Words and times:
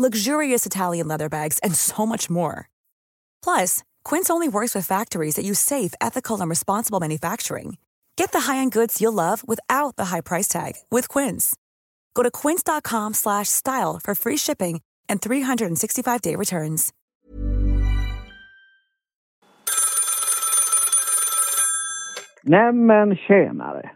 luxurious 0.00 0.64
Italian 0.64 1.08
leather 1.08 1.28
bags, 1.28 1.58
and 1.62 1.74
so 1.74 2.06
much 2.06 2.30
more. 2.30 2.68
Plus, 3.42 3.82
Quince 4.04 4.30
only 4.30 4.48
works 4.48 4.74
with 4.74 4.86
factories 4.86 5.34
that 5.34 5.44
use 5.44 5.58
safe, 5.58 5.92
ethical, 6.00 6.40
and 6.40 6.48
responsible 6.48 7.00
manufacturing. 7.00 7.78
Get 8.16 8.32
the 8.32 8.52
high-end 8.52 8.72
goods 8.72 9.00
you'll 9.00 9.12
love 9.12 9.42
without 9.46 9.96
the 9.96 10.06
high 10.06 10.20
price 10.20 10.48
tag 10.48 10.74
with 10.90 11.08
Quince. 11.08 11.56
Go 12.14 12.22
to 12.22 12.30
quince.com/style 12.30 14.00
for 14.02 14.14
free 14.14 14.38
shipping 14.38 14.80
and 15.08 15.20
365-day 15.20 16.36
returns. 16.36 16.92
Nämen 22.42 23.16
tjänare! 23.16 23.90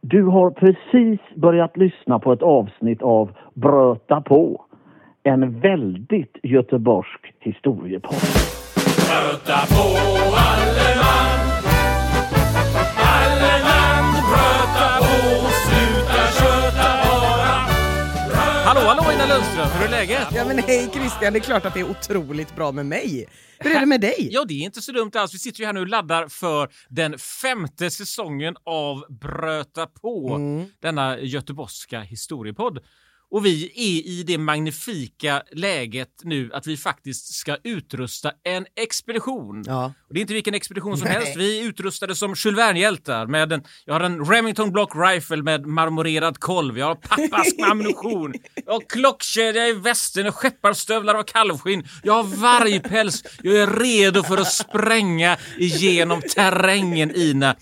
Du 0.00 0.22
har 0.22 0.50
precis 0.50 1.20
börjat 1.36 1.76
lyssna 1.76 2.18
på 2.18 2.32
ett 2.32 2.42
avsnitt 2.42 3.02
av 3.02 3.32
Bröta 3.54 4.20
på. 4.20 4.64
En 5.22 5.60
väldigt 5.60 6.36
göteborgsk 6.42 7.20
historiepodd. 7.40 8.14
Bröta 9.08 9.66
på 9.66 9.82
alle 10.36 10.96
man 11.02 11.40
Alle 12.98 13.64
man 13.64 14.12
bröta 14.30 14.98
på 14.98 15.48
Sluta 15.50 16.22
köta 16.38 16.88
bara 17.04 17.46
Hallå, 18.64 18.80
hallå 18.80 19.12
Ina 19.12 19.26
Lundström, 19.34 19.68
hur 19.78 19.86
är 19.86 19.90
läget? 19.90 20.26
Ja 20.34 20.44
men 20.44 20.58
hej 20.58 20.88
Christian, 20.92 21.32
det 21.32 21.38
är 21.38 21.40
klart 21.40 21.64
att 21.64 21.74
det 21.74 21.80
är 21.80 21.90
otroligt 21.90 22.56
bra 22.56 22.72
med 22.72 22.86
mig. 22.86 23.26
Hur 23.58 23.76
är 23.76 23.80
det 23.80 23.86
med 23.86 24.00
dig? 24.00 24.28
Ja, 24.30 24.44
det 24.48 24.54
är 24.54 24.64
inte 24.64 24.80
så 24.80 24.92
dumt 24.92 25.10
alls. 25.14 25.34
Vi 25.34 25.38
sitter 25.38 25.60
ju 25.60 25.66
här 25.66 25.72
nu 25.72 25.80
och 25.80 25.88
laddar 25.88 26.28
för 26.28 26.68
den 26.88 27.18
femte 27.18 27.90
säsongen 27.90 28.54
av 28.64 29.04
Bröta 29.20 29.86
på, 29.86 30.34
Mm. 30.34 30.66
denna 30.82 31.18
göteborgska 31.18 32.00
historiepodd. 32.00 32.78
Och 33.30 33.46
vi 33.46 33.64
är 33.64 34.10
i 34.10 34.22
det 34.22 34.38
magnifika 34.38 35.42
läget 35.52 36.08
nu 36.22 36.50
att 36.52 36.66
vi 36.66 36.76
faktiskt 36.76 37.34
ska 37.34 37.56
utrusta 37.64 38.32
en 38.44 38.66
expedition. 38.76 39.64
Ja. 39.66 39.92
Och 40.08 40.14
det 40.14 40.18
är 40.18 40.22
inte 40.22 40.34
vilken 40.34 40.54
expedition 40.54 40.98
som 40.98 41.08
Nej. 41.08 41.14
helst. 41.14 41.36
Vi 41.36 41.60
är 41.60 41.64
utrustade 41.64 42.14
som 42.14 42.34
Jules 42.36 42.58
Verne-hjältar. 42.58 43.26
Med 43.26 43.52
en, 43.52 43.62
jag 43.84 43.94
har 43.94 44.00
en 44.00 44.24
Remington 44.24 44.72
Block 44.72 44.92
Rifle 44.94 45.42
med 45.42 45.66
marmorerad 45.66 46.38
kolv. 46.38 46.78
Jag 46.78 46.86
har 46.86 46.94
pappask 46.94 47.58
med 47.58 47.70
ammunition. 47.70 48.34
Jag 48.66 48.72
har 48.72 48.82
klockkedja 48.88 49.68
i 49.68 49.72
västen 49.72 50.26
och 50.26 50.34
skepparstövlar 50.34 51.14
av 51.14 51.22
kalvskinn. 51.22 51.88
Jag 52.02 52.12
har 52.12 52.24
vargpäls. 52.24 53.24
Jag 53.42 53.56
är 53.56 53.66
redo 53.66 54.22
för 54.22 54.38
att 54.38 54.52
spränga 54.52 55.36
igenom 55.58 56.22
terrängen, 56.34 57.16
Ina. 57.16 57.56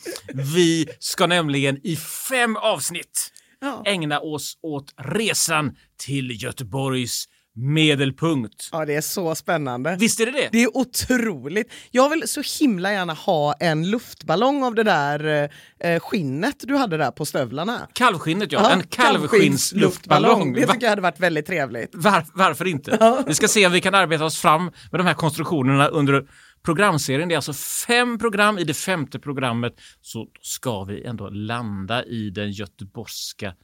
Vi 0.55 0.89
ska 0.99 1.27
nämligen 1.27 1.81
i 1.83 1.97
fem 1.97 2.57
avsnitt 2.57 3.33
Ja. 3.61 3.83
ägna 3.87 4.21
oss 4.21 4.59
åt 4.63 4.95
resan 4.97 5.77
till 6.07 6.43
Göteborgs 6.43 7.25
medelpunkt. 7.59 8.69
Ja, 8.73 8.85
det 8.85 8.95
är 8.95 9.01
så 9.01 9.35
spännande. 9.35 9.97
Visst 10.01 10.21
är 10.21 10.27
det 10.27 10.33
det? 10.33 10.49
Det 10.53 10.63
är 10.63 10.77
otroligt. 10.77 11.73
Jag 11.91 12.09
vill 12.11 12.29
så 12.29 12.43
himla 12.61 12.93
gärna 12.93 13.13
ha 13.13 13.53
en 13.53 13.91
luftballong 13.91 14.65
av 14.65 14.75
det 14.75 14.83
där 14.83 15.51
eh, 15.81 16.01
skinnet 16.01 16.57
du 16.61 16.77
hade 16.77 16.97
där 16.97 17.11
på 17.11 17.25
stövlarna. 17.25 17.89
Kalvskinnet 17.93 18.53
ja, 18.53 18.61
Ja, 18.63 18.71
en 18.71 18.83
kalvskinnsluftballong. 18.83 20.53
Det 20.53 20.67
tycker 20.67 20.83
jag 20.83 20.91
hade 20.91 21.03
varit 21.03 21.21
väldigt 21.21 21.47
trevligt. 21.47 21.91
Var, 21.93 22.25
varför 22.35 22.65
inte? 22.65 23.23
Vi 23.27 23.35
ska 23.35 23.49
se 23.49 23.67
om 23.67 23.73
vi 23.73 23.81
kan 23.81 23.95
arbeta 23.95 24.25
oss 24.25 24.39
fram 24.39 24.65
med 24.65 25.01
de 25.01 25.07
här 25.07 25.15
konstruktionerna 25.15 25.89
under 25.89 26.25
programserien. 26.63 27.29
Det 27.29 27.35
är 27.35 27.37
alltså 27.37 27.53
fem 27.87 28.19
program. 28.19 28.59
I 28.59 28.65
det 28.65 28.75
femte 28.75 29.19
programmet 29.19 29.75
så 30.01 30.29
ska 30.43 30.85
vi 30.85 31.05
ändå 31.05 31.29
landa 31.29 32.05
i 32.05 32.31
den 32.31 32.51
göteborgska 32.53 33.55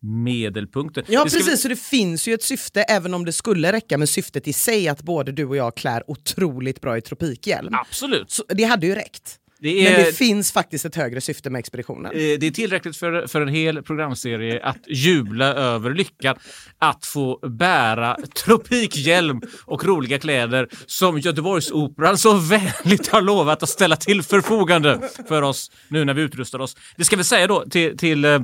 medelpunkten. 0.00 1.04
Ja 1.08 1.20
ska 1.28 1.38
vi- 1.38 1.44
precis, 1.44 1.62
så 1.62 1.68
det 1.68 1.76
finns 1.76 2.28
ju 2.28 2.34
ett 2.34 2.42
syfte 2.42 2.82
även 2.82 3.14
om 3.14 3.24
det 3.24 3.32
skulle 3.32 3.72
räcka 3.72 3.98
med 3.98 4.08
syftet 4.08 4.48
i 4.48 4.52
sig 4.52 4.88
att 4.88 5.02
både 5.02 5.32
du 5.32 5.44
och 5.44 5.56
jag 5.56 5.76
klär 5.76 6.10
otroligt 6.10 6.80
bra 6.80 6.98
i 6.98 7.00
tropikhjälm. 7.00 7.74
Absolut. 7.74 8.30
Så 8.30 8.44
det 8.48 8.64
hade 8.64 8.86
ju 8.86 8.94
räckt. 8.94 9.40
Det 9.64 9.86
är, 9.86 9.96
Men 9.96 10.04
det 10.04 10.12
finns 10.12 10.52
faktiskt 10.52 10.84
ett 10.84 10.96
högre 10.96 11.20
syfte 11.20 11.50
med 11.50 11.58
expeditionen. 11.58 12.12
eh, 12.12 12.18
det 12.18 12.46
är 12.46 12.50
tillräckligt 12.50 12.96
för, 12.96 13.26
för 13.26 13.40
en 13.40 13.48
hel 13.48 13.82
programserie 13.82 14.64
att 14.64 14.78
jubla 14.88 15.46
över 15.46 15.90
lyckan 15.90 16.36
att 16.78 17.06
få 17.06 17.48
bära 17.48 18.16
tropikhjälm 18.44 19.42
och 19.64 19.84
roliga 19.84 20.18
kläder 20.18 20.68
som 20.86 21.18
Göteborgsoperan 21.18 22.18
så 22.18 22.34
vänligt 22.34 23.08
har 23.08 23.22
lovat 23.22 23.62
att 23.62 23.68
ställa 23.68 23.96
till 23.96 24.22
förfogande 24.22 25.00
för 25.28 25.42
oss 25.42 25.70
nu 25.88 26.04
när 26.04 26.14
vi 26.14 26.22
utrustar 26.22 26.58
oss. 26.58 26.76
Det 26.96 27.04
ska 27.04 27.16
vi 27.16 27.24
säga 27.24 27.46
då 27.46 27.64
till, 27.70 27.96
till 27.96 28.24
eh, 28.24 28.38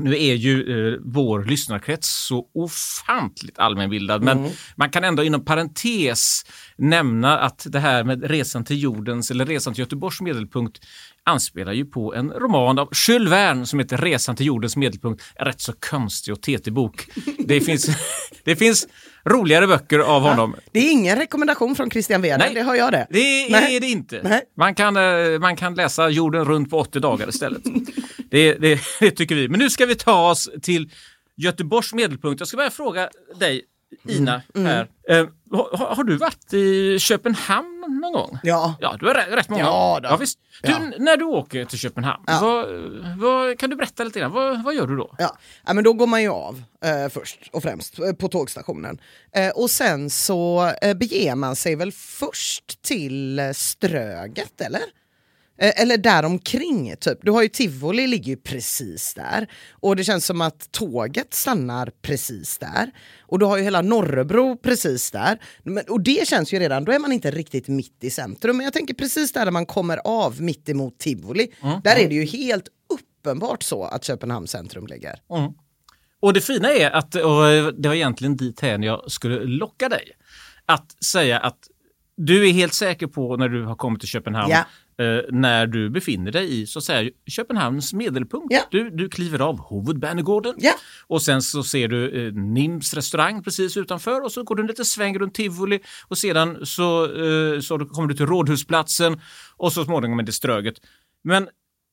nu 0.00 0.22
är 0.22 0.34
ju 0.34 0.92
eh, 0.92 0.98
vår 1.04 1.44
lyssnarkrets 1.44 2.26
så 2.26 2.46
ofantligt 2.54 3.58
allmänbildad, 3.58 4.22
men 4.22 4.48
man 4.76 4.90
kan 4.90 5.04
ändå 5.04 5.24
inom 5.24 5.44
parentes 5.44 6.42
nämna 6.76 7.38
att 7.38 7.66
det 7.68 7.78
här 7.78 8.04
med 8.04 8.24
resan 8.24 8.64
till 8.64 8.82
jordens 8.82 9.30
eller 9.30 9.46
resan 9.46 9.74
till 9.74 9.80
Göteborgs 9.80 10.20
medelpunkt 10.20 10.80
anspelar 11.24 11.72
ju 11.72 11.84
på 11.84 12.14
en 12.14 12.30
roman 12.30 12.78
av 12.78 12.88
Jules 13.08 13.32
Verne 13.32 13.66
som 13.66 13.78
heter 13.78 13.98
Resan 13.98 14.36
till 14.36 14.46
jordens 14.46 14.76
medelpunkt. 14.76 15.22
En 15.34 15.46
rätt 15.46 15.60
så 15.60 15.72
konstig 15.90 16.34
och 16.34 16.42
tetig 16.42 16.72
bok. 16.72 17.08
Det 17.38 17.60
finns, 17.60 17.88
det 18.44 18.56
finns 18.56 18.88
roligare 19.24 19.66
böcker 19.66 19.98
av 19.98 20.22
honom. 20.22 20.56
Det 20.72 20.78
är 20.78 20.92
ingen 20.92 21.16
rekommendation 21.16 21.76
från 21.76 21.90
Christian 21.90 22.22
Weder, 22.22 22.38
Nej. 22.38 22.54
det 22.54 22.60
har 22.62 22.74
jag 22.74 22.92
det. 22.92 23.06
Det 23.10 23.48
Nej. 23.50 23.76
är 23.76 23.80
det 23.80 23.86
inte. 23.86 24.20
Nej. 24.22 24.42
Man 24.56 24.74
kan, 24.74 24.96
eh, 24.96 25.38
man 25.40 25.56
kan 25.56 25.74
läsa 25.74 26.08
jorden 26.08 26.44
runt 26.44 26.70
på 26.70 26.78
80 26.78 27.00
dagar 27.00 27.28
istället. 27.28 27.62
det, 28.30 28.54
det, 28.54 28.80
det 29.00 29.10
tycker 29.10 29.34
vi. 29.34 29.48
Men 29.48 29.60
nu 29.60 29.70
ska 29.70 29.86
vi 29.86 29.94
ta 29.94 30.30
oss 30.30 30.50
till 30.62 30.90
Göteborgs 31.36 31.94
medelpunkt. 31.94 32.40
Jag 32.40 32.48
ska 32.48 32.56
börja 32.56 32.70
fråga 32.70 33.08
dig, 33.40 33.62
Ina, 34.08 34.42
här. 34.54 34.88
Eh, 35.08 35.26
har, 35.50 35.94
har 35.94 36.04
du 36.04 36.16
varit 36.16 36.54
i 36.54 36.98
Köpenhamn 36.98 37.80
någon 38.00 38.12
gång? 38.12 38.38
Ja. 38.42 38.74
Ja, 38.80 38.96
du 39.00 39.06
har 39.06 39.14
rätt, 39.14 39.28
rätt 39.30 39.48
många. 39.48 39.62
Ja, 39.62 40.00
då. 40.02 40.08
ja, 40.08 40.16
visst. 40.16 40.38
Du, 40.62 40.70
Ja. 40.70 40.78
När 40.98 41.16
du 41.16 41.24
åker 41.24 41.64
till 41.64 41.78
Köpenhamn, 41.78 42.24
Ja. 42.26 42.38
vad, 42.42 42.66
vad, 43.18 43.58
kan 43.58 43.70
du 43.70 43.76
berätta 43.76 44.04
lite 44.04 44.18
grann? 44.20 44.32
Vad, 44.32 44.64
vad 44.64 44.74
gör 44.74 44.86
du 44.86 44.96
då? 44.96 45.14
Ja. 45.18 45.36
ja, 45.66 45.72
men 45.72 45.84
då 45.84 45.92
går 45.92 46.06
man 46.06 46.22
ju 46.22 46.28
av 46.28 46.62
eh, 46.84 47.08
först 47.08 47.50
och 47.52 47.62
främst 47.62 47.98
eh, 47.98 48.12
på 48.12 48.28
tågstationen. 48.28 49.00
Eh, 49.32 49.48
och 49.50 49.70
sen 49.70 50.10
så 50.10 50.72
eh, 50.82 50.94
beger 50.96 51.34
man 51.34 51.56
sig 51.56 51.76
väl 51.76 51.92
först 51.92 52.82
till 52.82 53.38
eh, 53.38 53.50
Ströget, 53.52 54.60
eller? 54.60 54.82
Eh, 55.62 55.82
eller 55.82 55.98
däromkring, 55.98 56.94
typ. 57.00 57.18
Du 57.22 57.30
har 57.30 57.42
ju 57.42 57.48
Tivoli, 57.48 58.06
ligger 58.06 58.28
ju 58.30 58.36
precis 58.36 59.14
där. 59.14 59.46
Och 59.70 59.96
det 59.96 60.04
känns 60.04 60.26
som 60.26 60.40
att 60.40 60.72
tåget 60.72 61.34
stannar 61.34 61.92
precis 62.02 62.58
där. 62.58 62.90
Och 63.20 63.38
du 63.38 63.46
har 63.46 63.56
ju 63.56 63.62
hela 63.64 63.82
Norrebro 63.82 64.56
precis 64.56 65.10
där. 65.10 65.38
Men, 65.62 65.84
och 65.88 66.00
det 66.00 66.28
känns 66.28 66.52
ju 66.54 66.58
redan, 66.58 66.84
då 66.84 66.92
är 66.92 66.98
man 66.98 67.12
inte 67.12 67.30
riktigt 67.30 67.68
mitt 67.68 68.04
i 68.04 68.10
centrum. 68.10 68.56
Men 68.56 68.64
jag 68.64 68.72
tänker 68.72 68.94
precis 68.94 69.32
där, 69.32 69.50
man 69.50 69.66
kommer 69.66 70.00
av 70.04 70.42
mitt 70.42 70.68
emot 70.68 70.98
Tivoli. 70.98 71.50
Där 71.84 71.96
är 71.96 72.08
det 72.08 72.14
ju 72.14 72.24
helt 72.24 72.68
uppenbart 72.94 73.62
så 73.62 73.84
att 73.84 74.04
Köpenhamns 74.04 74.50
centrum 74.50 74.86
ligger. 74.86 75.14
Och 76.22 76.32
det 76.32 76.40
fina 76.40 76.70
är 76.72 76.90
att, 76.90 77.14
och 77.14 77.74
det 77.78 77.88
var 77.88 77.94
egentligen 77.94 78.36
dit 78.36 78.60
här 78.60 78.78
jag 78.78 79.10
skulle 79.10 79.44
locka 79.44 79.88
dig, 79.88 80.04
att 80.66 81.04
säga 81.04 81.38
att 81.38 81.58
du 82.16 82.48
är 82.48 82.52
helt 82.52 82.74
säker 82.74 83.06
på 83.06 83.36
när 83.36 83.48
du 83.48 83.64
har 83.64 83.74
kommit 83.76 84.00
till 84.00 84.08
Köpenhamn, 84.08 84.50
Ja. 84.50 84.64
Eh, 85.00 85.20
när 85.30 85.66
du 85.66 85.90
befinner 85.90 86.32
dig 86.32 86.60
i 86.60 86.66
så 86.66 86.78
att 86.78 86.84
säga, 86.84 87.10
Köpenhamns 87.26 87.92
medelpunkt. 87.92 88.46
Ja. 88.50 88.62
Du, 88.70 88.90
du 88.90 89.08
kliver 89.08 89.38
av 89.40 89.58
Hovedbanegården 89.58 90.54
Ja. 90.58 90.72
och 91.06 91.22
sen 91.22 91.42
så 91.42 91.62
ser 91.62 91.88
du 91.88 92.26
eh, 92.26 92.32
Nims 92.34 92.94
restaurang 92.94 93.42
precis 93.42 93.76
utanför 93.76 94.24
och 94.24 94.32
så 94.32 94.42
går 94.42 94.54
du 94.56 94.60
en 94.62 94.66
liten 94.66 94.84
sväng 94.84 95.18
runt 95.18 95.34
Tivoli 95.34 95.80
och 96.08 96.18
sedan 96.18 96.66
så, 96.66 97.04
eh, 97.04 97.60
så 97.60 97.78
kommer 97.78 98.08
du 98.08 98.14
till 98.14 98.26
Rådhusplatsen 98.26 99.20
och 99.56 99.72
så 99.72 99.84
småningom 99.84 100.18
är 100.18 100.22
det 100.22 100.32
Ströget. 100.32 100.74
Men 101.24 101.42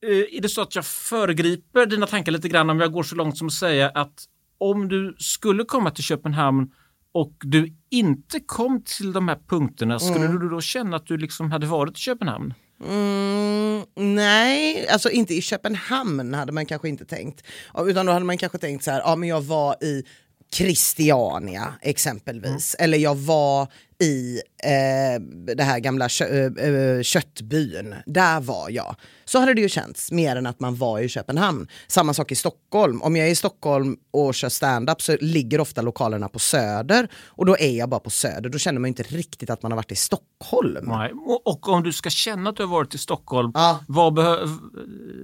eh, 0.06 0.36
är 0.36 0.40
det 0.42 0.48
så 0.48 0.62
att 0.62 0.74
jag 0.74 0.84
föregriper 0.86 1.86
dina 1.86 2.06
tankar 2.06 2.32
lite 2.32 2.48
grann 2.48 2.70
om 2.70 2.80
jag 2.80 2.92
går 2.92 3.02
så 3.02 3.14
långt 3.16 3.38
som 3.38 3.46
att 3.46 3.52
säga 3.52 3.88
att 3.94 4.24
om 4.58 4.88
du 4.88 5.16
skulle 5.18 5.64
komma 5.64 5.90
till 5.90 6.04
Köpenhamn 6.04 6.70
och 7.12 7.32
du 7.40 7.72
inte 7.90 8.40
kom 8.46 8.82
till 8.84 9.12
de 9.12 9.28
här 9.28 9.38
punkterna, 9.48 9.98
skulle 9.98 10.26
du 10.28 10.48
då 10.48 10.60
känna 10.60 10.96
att 10.96 11.06
du 11.06 11.16
liksom 11.16 11.52
hade 11.52 11.66
varit 11.66 11.96
i 11.98 12.00
Köpenhamn? 12.00 12.54
Mm, 12.84 13.84
nej, 13.96 14.88
alltså 14.88 15.10
inte 15.10 15.34
i 15.34 15.42
Köpenhamn 15.42 16.34
hade 16.34 16.52
man 16.52 16.66
kanske 16.66 16.88
inte 16.88 17.04
tänkt. 17.04 17.42
Utan 17.86 18.06
då 18.06 18.12
hade 18.12 18.24
man 18.24 18.38
kanske 18.38 18.58
tänkt 18.58 18.84
så 18.84 18.90
här, 18.90 19.00
ja 19.00 19.16
men 19.16 19.28
jag 19.28 19.40
var 19.40 19.84
i 19.84 20.04
Christiania 20.52 21.74
exempelvis. 21.80 22.76
Eller 22.78 22.98
jag 22.98 23.14
var 23.14 23.68
i 24.02 24.40
eh, 24.64 25.20
det 25.56 25.62
här 25.62 25.78
gamla 25.78 26.08
kö, 26.08 26.24
eh, 26.58 26.96
eh, 26.96 27.02
köttbyn. 27.02 27.94
Där 28.06 28.40
var 28.40 28.70
jag. 28.70 28.96
Så 29.24 29.38
hade 29.38 29.54
det 29.54 29.60
ju 29.60 29.68
känts 29.68 30.12
mer 30.12 30.36
än 30.36 30.46
att 30.46 30.60
man 30.60 30.76
var 30.76 31.00
i 31.00 31.08
Köpenhamn. 31.08 31.68
Samma 31.86 32.14
sak 32.14 32.32
i 32.32 32.34
Stockholm. 32.34 33.02
Om 33.02 33.16
jag 33.16 33.26
är 33.26 33.30
i 33.30 33.34
Stockholm 33.34 33.96
och 34.10 34.34
kör 34.34 34.48
stand-up 34.48 35.02
så 35.02 35.16
ligger 35.20 35.60
ofta 35.60 35.82
lokalerna 35.82 36.28
på 36.28 36.38
Söder 36.38 37.08
och 37.26 37.46
då 37.46 37.56
är 37.58 37.70
jag 37.70 37.88
bara 37.88 38.00
på 38.00 38.10
Söder. 38.10 38.48
Då 38.50 38.58
känner 38.58 38.80
man 38.80 38.88
inte 38.88 39.02
riktigt 39.02 39.50
att 39.50 39.62
man 39.62 39.72
har 39.72 39.76
varit 39.76 39.92
i 39.92 39.96
Stockholm. 39.96 40.84
Nej. 40.88 41.12
Och, 41.12 41.46
och 41.46 41.68
om 41.68 41.82
du 41.82 41.92
ska 41.92 42.10
känna 42.10 42.50
att 42.50 42.56
du 42.56 42.62
har 42.62 42.70
varit 42.70 42.94
i 42.94 42.98
Stockholm, 42.98 43.52
Ja. 43.54 44.10
behö, 44.10 44.36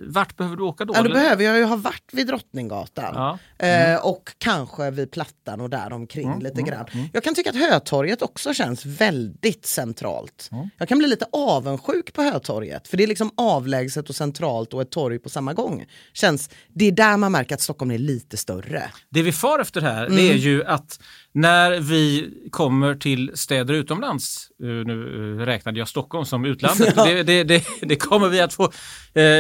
vart 0.07 0.37
behöver 0.37 0.57
du 0.57 0.63
åka 0.63 0.85
då? 0.85 0.95
Ja, 0.95 0.99
då 1.03 1.05
eller? 1.05 1.15
behöver 1.21 1.45
jag 1.45 1.57
ju 1.57 1.65
ha 1.65 1.77
varit 1.77 2.11
vid 2.13 2.27
Drottninggatan. 2.27 3.39
Ja. 3.59 3.67
Eh, 3.67 4.07
och 4.07 4.33
kanske 4.39 4.91
vid 4.91 5.11
Plattan 5.11 5.61
och 5.61 5.71
där 5.71 5.93
omkring 5.93 6.39
lite 6.41 6.63
grann. 6.63 6.87
Jag 7.13 7.25
kan 7.25 7.35
tycka 7.35 7.51
att 7.51 7.57
Hötorget 7.57 8.23
också 8.23 8.55
känns 8.55 8.64
väldigt 8.87 9.67
centralt. 9.67 10.51
Jag 10.79 10.89
kan 10.89 10.99
bli 10.99 11.07
lite 11.09 11.27
avundsjuk 11.33 12.13
på 12.13 12.23
Hötorget. 12.23 12.89
För 12.89 12.97
det 12.97 13.03
är 13.03 13.07
liksom 13.07 13.31
avlägset 13.37 14.09
och 14.09 14.15
centralt 14.15 14.75
och 14.75 14.83
ett 14.83 14.91
torg 14.91 15.19
på 15.19 15.29
samma 15.29 15.53
gång. 15.53 15.85
Känns, 16.13 16.51
det 16.75 16.85
är 16.85 16.93
där 16.93 17.17
man 17.17 17.33
märker 17.33 17.55
att 17.55 17.61
Stockholm 17.61 17.91
är 17.91 17.99
lite 17.99 18.37
större. 18.37 18.83
Det 19.11 19.23
vi 19.23 19.33
far 19.33 19.59
efter 19.59 19.81
här 19.81 20.07
Mm. 20.07 20.17
det 20.17 20.23
är 20.33 20.35
ju 20.37 20.65
att 20.65 21.01
när 21.33 21.81
vi 21.81 22.31
kommer 22.51 22.95
till 22.95 23.31
städer 23.35 23.75
utomlands, 23.75 24.49
eh, 24.63 24.67
nu 24.69 25.37
eh, 25.41 25.45
räknade 25.45 25.79
jag 25.79 25.89
Stockholm 25.89 26.25
som 26.25 26.45
utlandet, 26.45 26.95
det, 27.05 27.23
det, 27.23 27.45
det, 27.45 27.65
det 27.83 27.97
kommer 27.97 28.29
vi 28.29 28.41
att 28.41 28.55
få, 28.55 28.65
eh, 28.65 28.71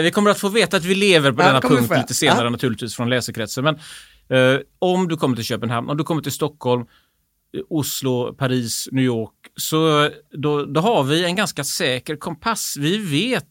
vi 0.02 0.10
kommer 0.14 0.30
att 0.30 0.38
få 0.38 0.48
veta 0.48 0.76
att 0.76 0.84
vi 0.84 0.94
lever 0.94 1.32
på 1.32 1.42
Ja, 1.42 1.46
denna 1.46 1.60
punkt 1.60 1.86
ja. 1.90 1.96
lite 2.00 2.14
senare 2.14 2.44
Ja. 2.44 2.50
naturligtvis 2.50 2.94
från 2.96 3.10
läsekretsen. 3.10 3.64
Men 3.64 3.78
om 4.78 5.08
du 5.08 5.16
kommer 5.16 5.36
till 5.36 5.44
Köpenhamn, 5.44 5.90
om 5.90 5.96
du 5.96 6.04
kommer 6.04 6.22
till 6.22 6.32
Stockholm, 6.32 6.86
Oslo, 7.68 8.34
Paris, 8.34 8.88
New 8.92 9.04
York, 9.04 9.32
så 9.56 10.10
då, 10.30 10.64
då 10.64 10.80
har 10.80 11.04
vi 11.04 11.24
en 11.24 11.36
ganska 11.36 11.64
säker 11.64 12.16
kompass. 12.16 12.76
Vi 12.80 12.96
vet 12.98 13.44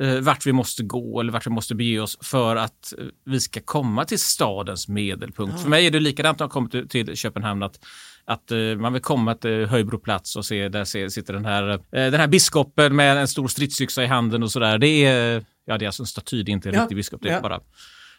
eh, 0.00 0.14
vart 0.20 0.46
vi 0.46 0.52
måste 0.52 0.82
gå 0.82 1.20
eller 1.20 1.32
vart 1.32 1.46
vi 1.46 1.50
måste 1.50 1.74
bege 1.74 2.00
oss 2.00 2.18
för 2.22 2.56
att 2.56 2.92
eh, 2.98 3.04
vi 3.26 3.40
ska 3.40 3.60
komma 3.60 4.04
till 4.04 4.18
stadens 4.18 4.88
medelpunkt. 4.88 5.60
För 5.60 5.68
mig 5.68 5.86
är 5.86 5.90
det 5.90 6.00
likadant 6.00 6.38
när 6.38 6.44
jag 6.44 6.50
kommer 6.52 6.68
till, 6.68 6.88
till 6.88 7.16
Köpenhamn 7.16 7.62
att 7.62 7.78
att 8.24 8.50
eh, 8.50 8.58
man 8.58 8.92
vill 8.92 9.02
komma 9.02 9.34
till 9.34 9.66
Höjbroplats 9.66 10.36
och 10.36 10.44
se 10.44 10.68
där 10.68 10.84
se, 10.84 11.10
sitter 11.10 11.32
den 11.32 11.44
här, 11.44 11.68
eh, 11.72 11.78
den 11.90 12.14
här 12.14 12.26
biskopen 12.26 12.96
med 12.96 13.16
en 13.16 13.28
stor 13.28 13.48
stridsyxa 13.48 14.02
i 14.04 14.06
handen 14.06 14.42
och 14.42 14.52
sådär. 14.52 14.78
Det 14.78 15.04
är, 15.04 15.44
ja, 15.64 15.78
det 15.78 15.84
är 15.84 15.86
alltså 15.86 16.02
en 16.02 16.06
staty, 16.06 16.42
det 16.42 16.50
är 16.50 16.52
inte 16.52 16.68
en 16.68 16.74
Ja, 16.74 16.80
riktig 16.82 16.96
biskop, 16.96 17.20
det 17.22 17.28
är 17.28 17.32
ja. 17.32 17.40
bara 17.40 17.60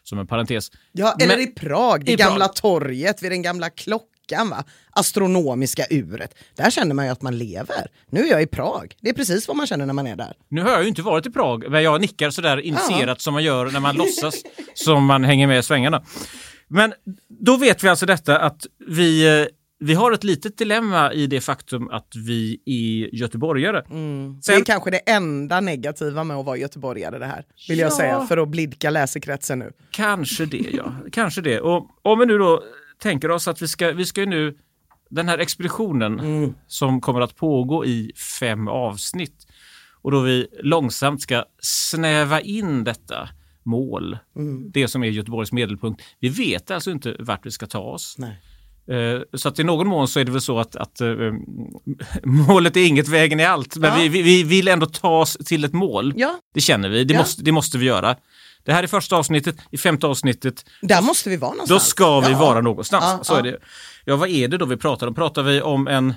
som 0.04 0.20
en 0.20 0.28
parentes. 0.28 0.72
Ja, 0.92 1.16
eller 1.20 1.38
Men- 1.38 1.44
i 1.44 1.48
Prag, 1.48 2.06
det 2.06 2.12
i 2.12 2.16
gamla 2.16 2.46
Prag. 2.46 2.56
torget 2.56 3.24
vid 3.24 3.32
den 3.32 3.42
gamla 3.42 3.70
klockan. 3.70 4.08
Va? 4.32 4.64
Astronomiska 4.92 5.86
uret. 5.90 6.36
Där 6.56 6.70
känner 6.70 6.94
man 6.96 7.06
ju 7.06 7.12
att 7.12 7.22
man 7.22 7.38
lever. 7.38 7.88
Nu 8.10 8.20
är 8.26 8.32
jag 8.32 8.42
i 8.42 8.48
Prag. 8.48 8.96
Det 9.02 9.10
är 9.10 9.14
precis 9.14 9.48
vad 9.48 9.58
man 9.58 9.68
känner 9.68 9.86
när 9.86 9.94
man 9.94 10.08
är 10.08 10.16
där. 10.16 10.34
Nu 10.50 10.62
har 10.62 10.70
jag 10.72 10.82
ju 10.82 10.88
inte 10.90 11.02
varit 11.02 11.26
i 11.26 11.32
Prag, 11.32 11.66
men 11.70 11.84
jag 11.84 12.02
nickar 12.02 12.30
sådär 12.30 12.58
initierat 12.62 13.22
som 13.22 13.34
man 13.34 13.44
gör 13.44 13.66
när 13.72 13.80
man 13.80 13.96
låtsas 14.04 14.36
som 14.74 15.06
man 15.06 15.24
hänger 15.24 15.48
med 15.48 15.60
i 15.60 15.64
svängarna. 15.64 16.04
Men 16.68 16.94
då 17.30 17.58
vet 17.58 17.84
vi 17.84 17.88
alltså 17.88 18.06
detta 18.06 18.40
att 18.40 18.66
vi, 18.88 19.40
eh, 19.42 19.46
vi 19.80 19.94
har 19.94 20.12
ett 20.12 20.24
litet 20.24 20.58
dilemma 20.58 21.14
i 21.14 21.28
det 21.28 21.42
faktum 21.42 21.90
att 21.90 22.08
vi 22.16 22.60
är 22.66 23.16
göteborgare. 23.16 23.82
Det 24.46 24.54
är 24.54 24.64
kanske 24.66 24.92
det 24.92 24.98
enda 25.10 25.62
negativa 25.62 26.24
med 26.24 26.38
att 26.38 26.46
vara 26.46 26.58
göteborgare 26.58 27.20
det 27.20 27.26
här. 27.26 27.46
Vill 27.70 27.80
jag 27.80 27.92
Ja. 27.92 27.96
säga, 27.98 28.26
för 28.28 28.38
att 28.38 28.50
blidka 28.50 28.90
läsekretsen 28.90 29.60
nu. 29.60 29.72
Kanske 29.92 30.46
det, 30.46 30.66
ja. 30.74 30.94
Kanske 31.12 31.42
det. 31.42 31.60
Och 31.60 31.88
om 32.02 32.20
vi 32.20 32.26
nu 32.26 32.38
då 32.38 32.64
tänker 33.00 33.32
oss 33.32 33.48
att 33.48 33.62
vi 33.62 33.68
ska, 33.68 33.92
vi 33.92 34.06
ska 34.06 34.22
ju 34.22 34.28
nu, 34.28 34.58
den 35.10 35.30
här 35.30 35.38
expeditionen 35.38 36.54
som 36.68 37.02
kommer 37.02 37.22
att 37.22 37.36
pågå 37.36 37.86
i 37.86 38.12
fem 38.40 38.68
avsnitt 38.68 39.48
och 40.02 40.12
då 40.12 40.20
vi 40.20 40.48
långsamt 40.64 41.22
ska 41.22 41.46
snäva 41.62 42.42
in 42.42 42.84
detta 42.84 43.30
mål, 43.64 44.18
det 44.74 44.88
som 44.88 45.04
är 45.04 45.08
Göteborgs 45.08 45.52
medelpunkt. 45.52 46.02
Vi 46.20 46.30
vet 46.30 46.72
alltså 46.72 46.92
inte 46.92 47.16
vart 47.20 47.46
vi 47.46 47.52
ska 47.52 47.66
ta 47.68 47.80
oss. 47.80 48.16
Nej. 48.18 48.40
Eh, 48.88 49.22
Så 49.34 49.48
att 49.50 49.60
i 49.60 49.64
någon 49.64 49.88
mån 49.88 50.08
så 50.08 50.20
är 50.20 50.24
det 50.26 50.32
väl 50.32 50.42
så 50.42 50.60
att, 50.60 50.76
att 50.76 51.02
eh, 51.02 51.08
målet 52.24 52.78
är 52.78 52.88
inget, 52.88 53.08
vägen 53.08 53.40
är 53.40 53.48
allt. 53.48 53.78
Men 53.78 53.90
Ja. 53.90 53.96
vi, 53.98 54.08
vi, 54.10 54.22
vi 54.22 54.44
vill 54.44 54.68
ändå 54.68 54.86
ta 54.86 55.20
oss 55.20 55.38
till 55.46 55.64
ett 55.66 55.74
mål. 55.74 56.14
Ja, 56.16 56.40
Det 56.54 56.62
känner 56.62 56.90
vi, 56.90 57.04
det, 57.04 57.14
Ja. 57.14 57.20
måste, 57.20 57.44
det 57.44 57.52
måste 57.52 57.78
vi 57.78 57.86
göra. 57.86 58.16
Det 58.66 58.74
här 58.74 58.84
är 58.84 58.88
första 58.88 59.16
avsnittet, 59.16 59.56
i 59.72 59.78
femte 59.78 60.08
avsnittet, 60.08 60.66
där 60.82 61.02
måste 61.02 61.30
vi 61.30 61.38
vara 61.38 61.52
då 61.52 61.56
någonstans. 61.56 61.88
ska 61.88 62.20
vi 62.20 62.32
Ja. 62.32 62.40
vara 62.40 62.62
någonstans. 62.62 63.04
Ja, 63.08 63.20
så 63.24 63.34
ja. 63.34 63.38
är 63.40 63.44
det. 63.44 63.58
Ja, 64.06 64.16
vad 64.16 64.30
är 64.30 64.48
det 64.48 64.58
då 64.58 64.66
vi 64.66 64.78
pratar 64.78 65.08
om? 65.08 65.16
Pratar 65.16 65.44
vi 65.44 65.62
om 65.62 65.88
en, 65.88 66.14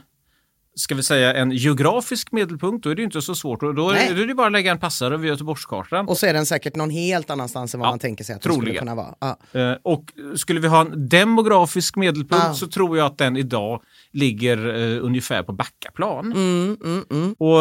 ska 0.78 0.94
vi 0.94 1.02
säga 1.02 1.34
en 1.34 1.50
geografisk 1.50 2.32
medelpunkt, 2.32 2.84
då 2.84 2.90
är 2.90 2.94
det 2.94 3.02
inte 3.02 3.22
så 3.22 3.34
svårt. 3.34 3.60
Då 3.60 3.72
då 3.72 3.90
Nej. 3.90 4.08
är 4.22 4.26
det 4.26 4.34
bara 4.34 4.46
att 4.46 4.52
lägga 4.52 4.70
en 4.70 4.78
passare 4.78 5.14
över 5.14 5.26
Göteborgskartan. 5.28 6.08
Och 6.08 6.18
så 6.18 6.26
är 6.26 6.32
den 6.34 6.46
säkert 6.46 6.76
någon 6.76 6.90
helt 6.90 7.30
annanstans 7.30 7.74
än 7.74 7.80
vad 7.80 7.86
Ja, 7.86 7.92
man 7.92 7.98
tänker 7.98 8.24
sig 8.24 8.34
att 8.34 8.42
den 8.42 8.52
skulle 8.52 8.64
troligen. 8.64 8.78
kunna 8.80 8.94
vara. 8.94 9.14
Ja. 9.52 9.60
Eh, 9.60 9.76
Och 9.82 10.04
skulle 10.36 10.60
vi 10.60 10.68
ha 10.68 10.80
en 10.80 11.08
demografisk 11.08 11.96
medelpunkt 11.96 12.44
Ja. 12.46 12.54
så 12.54 12.66
tror 12.66 12.96
jag 12.98 13.06
att 13.06 13.18
den 13.18 13.36
idag 13.36 13.82
ligger 14.12 14.68
eh, 14.96 15.04
ungefär 15.04 15.42
på 15.42 15.52
Backaplan. 15.52 16.32
Mm, 16.32 16.76
mm, 16.84 17.04
mm. 17.10 17.32
Och 17.38 17.60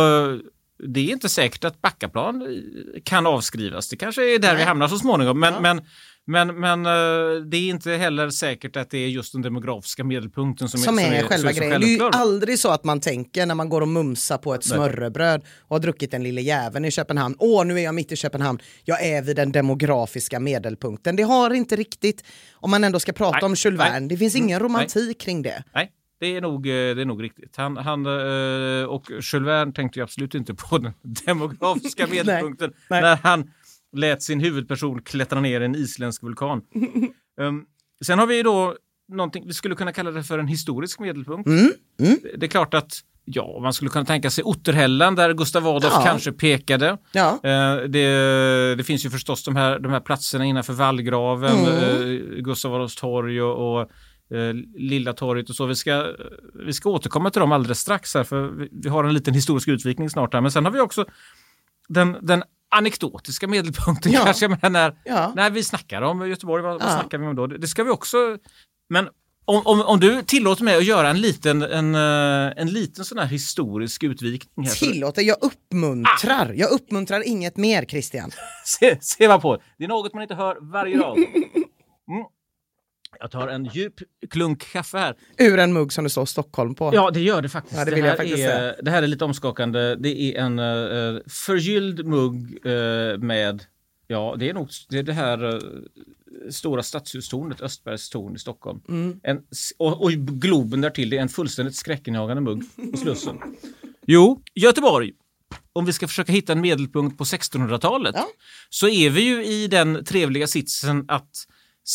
det 0.93 0.99
är 0.99 1.11
inte 1.11 1.29
säkert 1.29 1.63
att 1.63 1.81
Backaplan 1.81 2.41
eh, 2.41 3.01
kan 3.03 3.27
avskrivas. 3.27 3.89
Det 3.89 3.95
kanske 3.97 4.35
är 4.35 4.39
där 4.39 4.55
vi 4.55 4.63
hamnar 4.63 4.87
så 4.87 4.97
småningom. 4.97 5.39
Men, 5.39 5.53
Ja. 5.53 5.59
men, 5.61 5.81
men, 6.27 6.59
men 6.59 6.85
eh, 6.85 7.41
det 7.45 7.57
är 7.57 7.69
inte 7.69 7.91
heller 7.91 8.29
säkert 8.29 8.75
att 8.75 8.89
det 8.89 8.97
är 8.97 9.07
just 9.07 9.33
den 9.33 9.41
demografiska 9.41 10.03
medelpunkten 10.03 10.69
som, 10.69 10.79
Som 10.79 10.99
är, 10.99 11.21
så- 11.21 11.27
själva 11.27 11.53
så 11.53 11.59
grejen. 11.59 11.81
Det 11.81 11.87
är 11.87 11.97
ju 11.97 12.09
aldrig 12.11 12.59
så 12.59 12.69
att 12.71 12.83
man 12.83 12.99
tänker 12.99 13.45
när 13.45 13.55
man 13.55 13.69
går 13.69 13.81
och 13.81 13.87
mumsar 13.87 14.37
på 14.37 14.53
ett 14.53 14.63
smörrebröd 14.63 15.41
och 15.61 15.75
har 15.75 15.79
druckit 15.79 16.13
en 16.13 16.23
lille 16.23 16.41
jäveln 16.41 16.85
i 16.85 16.91
Köpenhamn. 16.91 17.35
Åh, 17.39 17.65
nu 17.65 17.79
är 17.79 17.83
jag 17.83 17.95
mitt 17.95 18.11
i 18.11 18.15
Köpenhamn. 18.15 18.59
Jag 18.83 19.03
är 19.05 19.21
vid 19.21 19.35
den 19.35 19.51
demografiska 19.51 20.39
medelpunkten. 20.39 21.15
Det 21.15 21.23
har 21.23 21.53
inte 21.53 21.75
riktigt, 21.75 22.23
om 22.53 22.71
man 22.71 22.83
ändå 22.83 22.99
ska 22.99 23.13
prata 23.13 23.37
Nej, 23.37 23.45
om 23.45 23.55
Jules 23.57 23.77
nej. 23.79 23.91
Verne, 23.91 24.07
det 24.07 24.17
finns 24.17 24.35
ingen 24.35 24.59
romantik 24.59 25.19
kring 25.21 25.41
det. 25.41 25.63
Nej, 25.73 25.91
det 26.19 26.35
är 26.35 26.41
nog, 26.41 26.67
eh, 26.67 26.71
det 26.71 27.01
är 27.01 27.05
nog 27.05 27.23
riktigt. 27.23 27.55
Han, 27.57 27.77
han, 27.77 28.05
eh, 28.05 28.85
och 28.85 29.03
Jules 29.09 29.33
Verne 29.33 29.71
tänkte 29.73 29.99
ju 29.99 30.03
absolut 30.03 30.35
inte 30.35 30.53
på 30.53 30.77
den 30.77 30.93
demografiska 31.25 32.07
medelpunkten 32.07 32.73
nej. 32.89 33.01
när 33.01 33.15
han 33.23 33.51
lät 33.97 34.23
sin 34.23 34.39
huvudperson 34.39 35.01
klättra 35.01 35.41
ner 35.41 35.61
en 35.61 35.75
isländsk 35.75 36.23
vulkan. 36.23 36.61
um, 37.41 37.65
sen 38.05 38.19
har 38.19 38.27
vi 38.27 38.43
då 38.43 38.75
någonting, 39.11 39.47
vi 39.47 39.53
skulle 39.53 39.75
kunna 39.75 39.93
kalla 39.93 40.11
det 40.11 40.23
för 40.23 40.39
en 40.39 40.47
historisk 40.47 40.99
medelpunkt. 40.99 41.47
Mm, 41.47 41.71
mm. 41.99 42.17
Det 42.37 42.45
är 42.45 42.49
klart 42.49 42.73
att 42.73 42.93
ja, 43.25 43.59
man 43.61 43.73
skulle 43.73 43.89
kunna 43.91 44.05
tänka 44.05 44.29
sig 44.29 44.43
Otterhällan 44.43 45.15
där 45.15 45.33
Gustav 45.33 45.67
Adolf 45.67 45.93
Ja. 45.93 46.03
kanske 46.05 46.31
pekade. 46.31 46.97
Ja. 47.11 47.39
Eh, 47.43 47.75
Det, 47.89 48.75
det 48.75 48.83
finns 48.83 49.05
ju 49.05 49.09
förstås 49.09 49.43
de 49.43 49.55
här, 49.55 49.79
de 49.79 49.91
här 49.91 49.99
platserna 49.99 50.45
innanför 50.45 50.73
vallgraven, 50.73 51.57
Mm. 51.65 51.73
eh, 51.77 52.19
Gustav 52.41 52.73
Adolfs 52.75 52.95
torg 52.95 53.41
och, 53.41 53.79
och 53.81 53.89
Lilla 54.75 55.13
torget 55.13 55.49
och 55.49 55.55
så. 55.55 55.65
Vi 55.65 55.75
ska, 55.75 56.13
vi 56.65 56.73
ska 56.73 56.89
återkomma 56.89 57.29
till 57.29 57.39
dem 57.39 57.51
alldeles 57.51 57.79
strax 57.79 58.13
här 58.13 58.23
för 58.23 58.67
vi, 58.71 58.89
har 58.89 59.03
en 59.03 59.13
liten 59.13 59.33
historisk 59.33 59.67
utvikning 59.67 60.09
snart 60.09 60.33
här. 60.33 60.41
Men 60.41 60.51
sen 60.51 60.65
har 60.65 60.71
vi 60.71 60.79
också 60.79 61.05
den, 61.87 62.17
den 62.21 62.43
anekdotiska 62.75 63.47
medelpunkten 63.47 64.11
Ja. 64.11 64.21
kanske. 64.25 64.57
Men 64.61 64.73
när, 64.73 64.95
Ja. 65.05 65.33
när 65.35 65.49
vi 65.49 65.63
snackar 65.63 66.01
om 66.01 66.29
Göteborg, 66.29 66.63
vad, 66.63 66.73
vad 66.73 66.81
Ja. 66.91 66.99
snackar 66.99 67.17
vi 67.17 67.27
om 67.27 67.35
då? 67.35 67.47
Det, 67.47 67.67
ska 67.67 67.83
vi 67.83 67.89
också... 67.91 68.17
Men 68.89 69.09
om, 69.47 69.61
om, 69.65 69.81
om 69.81 69.99
du 69.99 70.21
tillåter 70.21 70.63
mig 70.63 70.75
att 70.77 70.85
göra 70.85 71.09
en 71.09 71.21
liten, 71.21 71.61
en, 71.61 71.95
eh, 71.95 72.53
en 72.61 72.69
liten 72.69 73.05
sån 73.05 73.17
här 73.17 73.25
historisk 73.25 74.03
utvikning. 74.03 74.65
Här, 74.65 74.73
Tillåter, 74.75 75.21
jag 75.21 75.37
uppmuntrar. 75.41 76.53
Jag 76.55 76.71
uppmuntrar 76.71 77.27
inget 77.27 77.57
mer 77.57 77.85
Christian. 77.85 78.31
se, 78.65 78.97
se 79.01 79.27
vad 79.27 79.41
på. 79.41 79.57
Det 79.77 79.83
är 79.83 79.87
något 79.87 80.13
man 80.13 80.21
inte 80.23 80.35
hör 80.35 80.57
varje 80.71 80.97
dag. 80.97 81.17
Mm. 82.07 82.25
Jag 83.19 83.31
tar 83.31 83.47
en 83.47 83.65
djup 83.65 83.93
klunk 84.29 84.71
kaffe 84.71 84.97
här. 84.97 85.15
Ur 85.37 85.59
en 85.59 85.73
mugg 85.73 85.93
som 85.93 86.03
det 86.03 86.09
står 86.09 86.25
Stockholm 86.25 86.75
på. 86.75 86.91
Ja, 86.93 87.11
det 87.11 87.19
gör 87.19 87.41
det 87.41 87.49
faktiskt. 87.49 87.77
Ja, 87.77 87.85
det 87.85 87.95
vill 87.95 88.03
här 88.03 88.15
faktiskt 88.15 88.43
är. 88.43 88.75
Det 88.81 88.91
här 88.91 89.03
är 89.03 89.07
lite 89.07 89.25
omskakande. 89.25 89.95
Det 89.95 90.21
är 90.21 90.41
en 90.41 90.59
uh, 90.59 91.21
förgylld 91.27 92.05
mugg 92.05 92.65
eh, 92.65 93.17
med, 93.17 93.63
ja, 94.07 94.35
det 94.39 94.49
är 94.49 94.53
nog 94.53 94.69
det, 94.89 94.97
är 94.97 95.03
det 95.03 95.13
här 95.13 95.55
eh, 95.55 95.59
stora 96.49 96.83
stadshustornet, 96.83 97.61
Östbergs 97.61 98.09
torn 98.09 98.35
i 98.35 98.39
Stockholm. 98.39 98.81
Mm. 98.89 99.19
En, 99.23 99.41
och, 99.77 100.03
och 100.03 100.11
Globen 100.11 100.81
därtill, 100.81 101.09
det 101.09 101.17
är 101.17 101.21
en 101.21 101.29
fullständigt 101.29 101.75
skräckinjagande 101.75 102.41
mugg 102.41 102.63
på 102.91 102.97
Slussen. 102.97 103.37
Jo, 104.07 104.41
Göteborg. 104.55 105.13
Om 105.73 105.85
vi 105.85 105.93
ska 105.93 106.07
försöka 106.07 106.31
hitta 106.31 106.53
en 106.53 106.61
medelpunkt 106.61 107.17
på 107.17 107.23
1600-talet 107.23 108.15
Ja. 108.17 108.27
så 108.69 108.87
är 108.87 109.09
vi 109.09 109.21
ju 109.21 109.45
i 109.45 109.67
den 109.67 110.05
trevliga 110.05 110.47
sitsen 110.47 111.05
att 111.07 111.47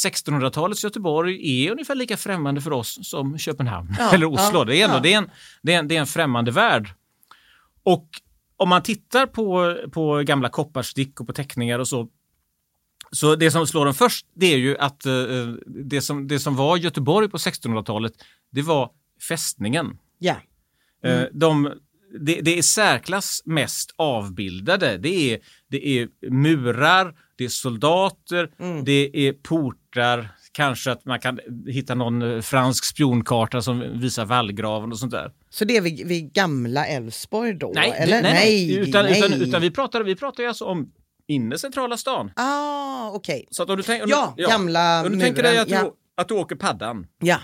1600-talets 0.05 0.85
Göteborg 0.85 1.65
är 1.65 1.71
ungefär 1.71 1.95
lika 1.95 2.17
främmande 2.17 2.61
för 2.61 2.71
oss 2.71 2.99
som 3.03 3.39
Köpenhamn 3.39 3.97
Ja, 3.99 4.11
eller 4.15 4.27
Oslo. 4.27 4.59
ja, 4.59 4.65
det, 4.65 4.81
är 4.81 4.85
ändå, 4.85 4.97
ja. 4.97 5.01
det, 5.01 5.13
är 5.13 5.19
en, 5.19 5.31
det, 5.63 5.73
är 5.73 5.79
en, 5.79 5.89
det 5.89 5.97
är 5.97 6.01
en 6.01 6.07
främmande 6.07 6.51
värld. 6.51 6.91
Och 7.83 8.07
om 8.57 8.69
man 8.69 8.83
tittar 8.83 9.27
på, 9.27 9.77
på 9.93 10.19
gamla 10.19 10.49
kopparstick 10.49 11.21
och 11.21 11.27
på 11.27 11.33
teckningar 11.33 11.79
och 11.79 11.89
så 11.89 12.09
så 13.13 13.37
det 13.37 13.51
som 13.51 13.67
slår 13.67 13.87
en 13.87 13.95
först 13.95 14.27
det 14.35 14.47
är 14.47 14.57
ju 14.57 14.79
att 14.79 15.07
eh, 15.07 15.13
det, 15.67 16.01
som, 16.01 16.29
det 16.29 16.39
som 16.39 16.57
var 16.57 16.77
Göteborg 16.77 17.29
på 17.29 17.37
1600-talet 17.37 18.13
det 18.51 18.63
var 18.63 18.91
fästningen. 19.29 19.99
Ja. 20.19 20.37
Eh, 21.05 21.23
de, 21.33 21.73
det, 22.21 22.41
det 22.41 22.59
är 22.59 22.63
särklass 22.63 23.43
mest 23.45 23.95
avbildade. 23.97 24.99
Det 24.99 25.33
är, 25.33 25.39
det 25.69 25.89
är 25.89 26.09
murar, 26.31 27.15
det 27.37 27.45
är 27.45 27.49
soldater, 27.49 28.51
det 28.85 29.29
är 29.29 29.33
portar. 29.33 30.29
Kanske 30.53 30.93
att 30.93 31.05
man 31.05 31.21
kan 31.21 31.41
hitta 31.67 31.95
någon 31.95 32.23
eh, 32.23 32.41
fransk 32.41 32.85
spionkarta 32.85 33.63
som 33.63 34.01
visar 34.01 34.25
vallgraven 34.25 34.93
och 34.93 34.99
sånt 34.99 35.13
där. 35.13 35.33
Så 35.51 35.65
det 35.65 35.77
är 35.77 35.81
vid, 35.81 36.07
vid 36.07 36.33
gamla 36.33 36.87
Älvsborg 36.87 37.55
då? 37.55 37.73
Nej, 37.75 37.95
eller? 37.97 38.23
nej, 38.23 38.33
nej. 38.33 38.77
Utan, 38.77 39.05
nej. 39.05 39.19
Utan, 39.19 39.33
utan 39.43 39.61
vi 39.63 39.71
pratar, 39.71 40.03
vi 40.03 40.17
pratar 40.17 40.43
ju 40.43 40.49
alltså 40.49 40.65
om 40.65 40.93
inne 41.27 41.59
centrala 41.59 41.97
stan. 41.97 42.31
Ah, 42.37 43.11
okej. 43.11 43.49
Så 43.51 43.63
att 43.63 43.71
om 43.71 43.77
du 43.77 43.83
tänk, 43.83 44.05
om 44.05 44.11
Ja, 44.11 44.35
du, 44.37 44.47
gamla 44.47 45.07
Om 45.07 45.13
du 45.13 45.21
tänker 45.21 45.43
dig 45.43 45.53
muren, 45.53 45.63
att, 45.63 45.69
du, 45.69 45.75
ja. 45.75 45.95
att 46.17 46.29
du 46.29 46.35
åker 46.35 46.57
paddan 46.57 47.07
Ja, 47.19 47.39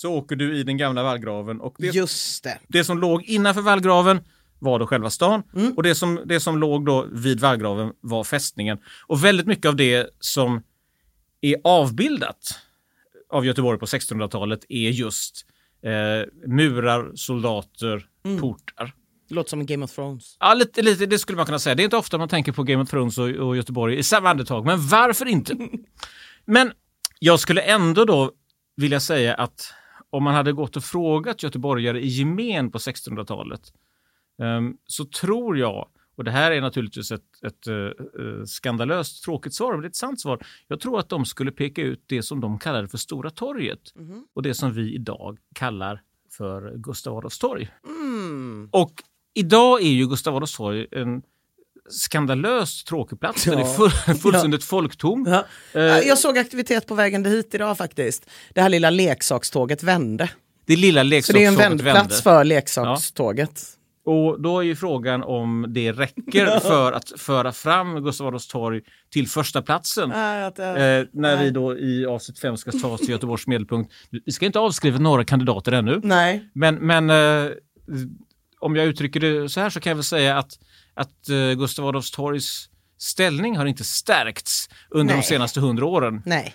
så 0.00 0.12
åker 0.12 0.36
du 0.36 0.56
i 0.56 0.62
den 0.62 0.76
gamla 0.76 1.02
vallgraven 1.02 1.60
och 1.60 1.74
det, 1.78 1.86
just 1.86 2.44
det. 2.44 2.58
det 2.68 2.84
som 2.84 2.98
låg 2.98 3.22
innanför 3.22 3.60
vallgraven 3.62 4.20
var 4.58 4.78
då 4.78 4.86
själva 4.86 5.10
stan 5.10 5.42
Mm. 5.56 5.72
och 5.72 5.82
det 5.82 5.94
som, 5.94 6.20
det 6.26 6.40
som 6.40 6.58
låg 6.58 6.86
då 6.86 7.06
vid 7.12 7.40
vallgraven 7.40 7.92
var 8.00 8.24
fästningen. 8.24 8.78
Och 9.06 9.24
väldigt 9.24 9.46
mycket 9.46 9.66
av 9.66 9.76
det 9.76 10.10
som 10.20 10.62
är 11.40 11.56
avbildat 11.64 12.58
av 13.30 13.46
Göteborg 13.46 13.78
på 13.78 13.86
1600-talet 13.86 14.64
är 14.68 14.90
just 14.90 15.46
eh, 15.82 16.48
murar, 16.48 17.10
soldater, 17.14 18.06
Mm. 18.24 18.40
portar. 18.40 18.92
Det 19.28 19.34
låter 19.34 19.50
som 19.50 19.66
Game 19.66 19.84
of 19.84 19.92
Thrones. 19.94 20.36
Ja, 20.40 20.54
lite, 20.54 20.82
lite, 20.82 21.06
det 21.06 21.18
skulle 21.18 21.36
man 21.36 21.46
kunna 21.46 21.58
säga. 21.58 21.74
Det 21.74 21.82
är 21.82 21.84
inte 21.84 21.96
ofta 21.96 22.18
man 22.18 22.28
tänker 22.28 22.52
på 22.52 22.62
Game 22.62 22.82
of 22.82 22.90
Thrones 22.90 23.18
och, 23.18 23.28
och 23.28 23.56
Göteborg 23.56 23.98
i 23.98 24.02
samma 24.02 24.30
andetag, 24.30 24.66
men 24.66 24.88
varför 24.88 25.26
inte? 25.26 25.56
Men 26.44 26.72
jag 27.18 27.40
skulle 27.40 27.60
ändå 27.60 28.04
då 28.04 28.32
vilja 28.76 29.00
säga 29.00 29.34
att 29.34 29.72
om 30.10 30.24
man 30.24 30.34
hade 30.34 30.52
gått 30.52 30.76
och 30.76 30.84
frågat 30.84 31.42
göteborgare 31.42 32.00
i 32.00 32.06
gemen 32.06 32.70
på 32.70 32.78
1600-talet 32.78 33.72
ehm, 34.42 34.76
så 34.84 35.04
tror 35.04 35.58
jag, 35.58 35.88
och 36.16 36.24
det 36.24 36.30
här 36.30 36.50
är 36.50 36.60
naturligtvis 36.60 37.12
ett, 37.12 37.44
ett 37.46 37.66
eh, 37.66 37.74
eh, 37.74 38.44
skandalöst 38.44 39.24
tråkigt 39.24 39.54
svar, 39.54 39.72
men 39.72 39.80
det 39.80 39.86
är 39.86 39.88
ett 39.88 39.96
sant 39.96 40.20
svar. 40.20 40.46
Jag 40.68 40.80
tror 40.80 40.98
att 40.98 41.08
de 41.08 41.24
skulle 41.24 41.52
peka 41.52 41.82
ut 41.82 42.04
det 42.06 42.22
som 42.22 42.40
de 42.40 42.58
kallade 42.58 42.88
för 42.88 42.98
Stora 42.98 43.30
torget 43.30 43.80
och 44.34 44.42
det 44.42 44.54
som 44.54 44.72
vi 44.72 44.94
idag 44.94 45.38
kallar 45.54 46.02
för 46.30 46.76
Gustav 46.76 47.16
Adolfs 47.16 47.38
torg. 47.38 47.68
Och 48.70 48.92
idag 49.34 49.82
är 49.82 49.90
ju 49.90 50.08
Gustav 50.08 50.36
Adolfs 50.36 50.56
torg 50.56 50.86
en 50.90 51.22
skandalöst 51.88 52.86
tråkig 52.86 53.20
plats. 53.20 53.44
Den 53.44 53.58
är 53.58 53.64
full, 53.64 53.90
fullständigt 54.22 54.64
folktom. 54.64 55.26
Ja. 55.28 55.44
Eh, 55.80 55.82
Jag 56.08 56.18
såg 56.18 56.38
aktivitet 56.38 56.86
på 56.86 56.94
vägen 56.94 57.24
hit 57.24 57.54
idag 57.54 57.78
faktiskt. 57.78 58.30
Det 58.54 58.60
här 58.60 58.68
lilla 58.68 58.90
leksakståget 58.90 59.82
vände. 59.82 60.28
det 60.66 60.76
lilla 60.76 61.00
Så 61.00 61.02
det 61.02 61.08
är 61.08 61.10
leksakståget 61.10 61.48
en 61.48 61.56
vändplats 61.56 61.96
vände. 61.96 62.14
för 62.22 62.44
leksakståget. 62.44 63.62
Och 64.04 64.40
då 64.42 64.58
är 64.58 64.62
ju 64.62 64.76
frågan 64.76 65.22
om 65.22 65.66
det 65.68 65.92
räcker 65.92 66.58
för 66.60 66.92
att 66.92 67.12
föra 67.20 67.52
fram 67.52 68.04
Gustav 68.04 68.26
Adolfs 68.26 68.48
torg 68.48 68.80
till 69.12 69.28
första 69.28 69.62
platsen. 69.62 70.08
Nej, 70.08 70.44
att, 70.44 70.58
eh, 70.58 70.64
när 71.12 71.44
vi 71.44 71.50
då 71.50 71.78
i 71.78 72.06
avsnitt 72.06 72.38
5 72.38 72.56
ska 72.56 72.70
ta 72.72 72.88
oss 72.88 73.00
till 73.00 73.10
Göteborgs 73.10 73.46
medelpunkt. 73.46 73.92
Vi 74.26 74.32
ska 74.32 74.46
inte 74.46 74.58
avskriva 74.58 74.98
några 74.98 75.24
kandidater 75.24 75.72
ännu. 75.72 76.00
Nej. 76.02 76.50
Men, 76.54 76.74
men 76.74 77.10
eh, 77.10 77.50
om 78.60 78.76
jag 78.76 78.86
uttrycker 78.86 79.20
det 79.20 79.48
så 79.48 79.60
här 79.60 79.70
så 79.70 79.80
kan 79.80 79.90
jag 79.90 79.94
väl 79.96 80.04
säga 80.04 80.38
att, 80.38 80.58
att 81.00 81.28
eh, 81.28 81.52
Gustav 81.52 81.86
Adolfs 81.86 82.10
torgs 82.10 82.68
ställning 82.98 83.56
har 83.56 83.66
inte 83.66 83.84
stärkts 83.84 84.68
under 84.90 85.14
Nej. 85.14 85.22
de 85.22 85.26
senaste 85.28 85.60
hundra 85.60 85.86
åren. 85.86 86.22
Nej. 86.26 86.54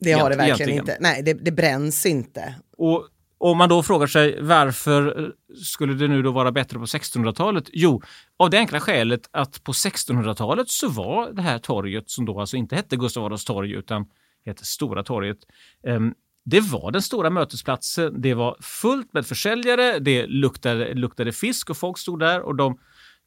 Det 0.00 0.12
har 0.12 0.30
det 0.30 0.36
verkligen 0.36 0.70
egentligen. 0.70 0.80
inte. 0.80 0.96
Nej, 1.00 1.22
det, 1.22 1.32
det 1.32 1.52
bränns 1.52 2.06
inte. 2.06 2.54
Och 2.76 3.08
om 3.38 3.58
man 3.58 3.68
då 3.68 3.82
frågar 3.82 4.06
sig 4.06 4.42
varför 4.42 5.24
eh, 5.24 5.28
skulle 5.64 5.94
det 5.94 6.08
nu 6.08 6.22
då 6.22 6.30
vara 6.32 6.52
bättre 6.52 6.78
på 6.78 6.84
1600-talet? 6.84 7.64
Jo, 7.72 8.02
av 8.36 8.50
det 8.50 8.58
enkla 8.58 8.80
skälet 8.80 9.20
att 9.30 9.64
på 9.64 9.72
1600-talet 9.72 10.68
så 10.68 10.88
var 10.88 11.32
det 11.32 11.42
här 11.42 11.58
torget 11.58 12.10
som 12.10 12.24
då 12.24 12.40
alltså 12.40 12.56
inte 12.56 12.76
hette 12.76 12.96
Gustav 12.96 13.24
Adolfs 13.24 13.44
torg 13.44 13.72
utan 13.72 14.06
hette 14.46 14.64
Stora 14.64 15.02
torget. 15.02 15.38
ehm, 15.86 16.14
det 16.50 16.60
var 16.60 16.90
den 16.90 17.02
stora 17.02 17.30
mötesplatsen. 17.30 18.20
Det 18.20 18.34
var 18.34 18.56
fullt 18.60 19.12
med 19.12 19.26
försäljare. 19.26 19.98
Det 19.98 20.26
luktade, 20.26 20.94
luktade 20.94 21.32
fisk 21.32 21.70
och 21.70 21.76
folk 21.76 21.98
stod 21.98 22.20
där 22.20 22.40
och 22.40 22.56
de 22.56 22.78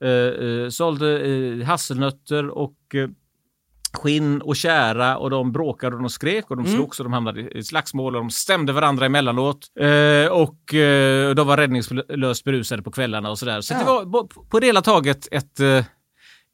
eh, 0.03 0.09
eh, 0.47 0.69
sålde 0.69 1.19
eh, 1.27 1.65
hasselnötter 1.65 2.49
och 2.49 2.77
eh, 2.95 3.09
skinn 3.93 4.41
och 4.41 4.55
kära 4.55 5.17
och 5.17 5.29
de 5.29 5.51
bråkade 5.51 5.95
och 5.95 6.01
de 6.01 6.09
skrek 6.09 6.51
och 6.51 6.57
de 6.57 6.65
slogs 6.67 6.99
och 6.99 7.03
de 7.03 7.13
hamnade 7.13 7.41
i 7.57 7.63
slagsmål 7.63 8.15
och 8.15 8.21
de 8.21 8.29
stämde 8.29 8.73
varandra 8.73 9.05
emellanåt. 9.05 9.67
Eh, 9.79 10.27
och 10.31 10.73
eh, 10.73 11.35
de 11.35 11.47
var 11.47 11.57
räddningslöst 11.57 12.43
berusade 12.43 12.81
på 12.83 12.91
kvällarna 12.91 13.29
och 13.29 13.39
sådär. 13.39 13.61
Så 13.61 13.73
Ja. 13.73 13.79
det 13.79 13.85
var 14.09 14.23
på, 14.49 14.59
det 14.59 14.65
hela 14.65 14.81
taget 14.81 15.27
ett, 15.31 15.59
eh, 15.59 15.85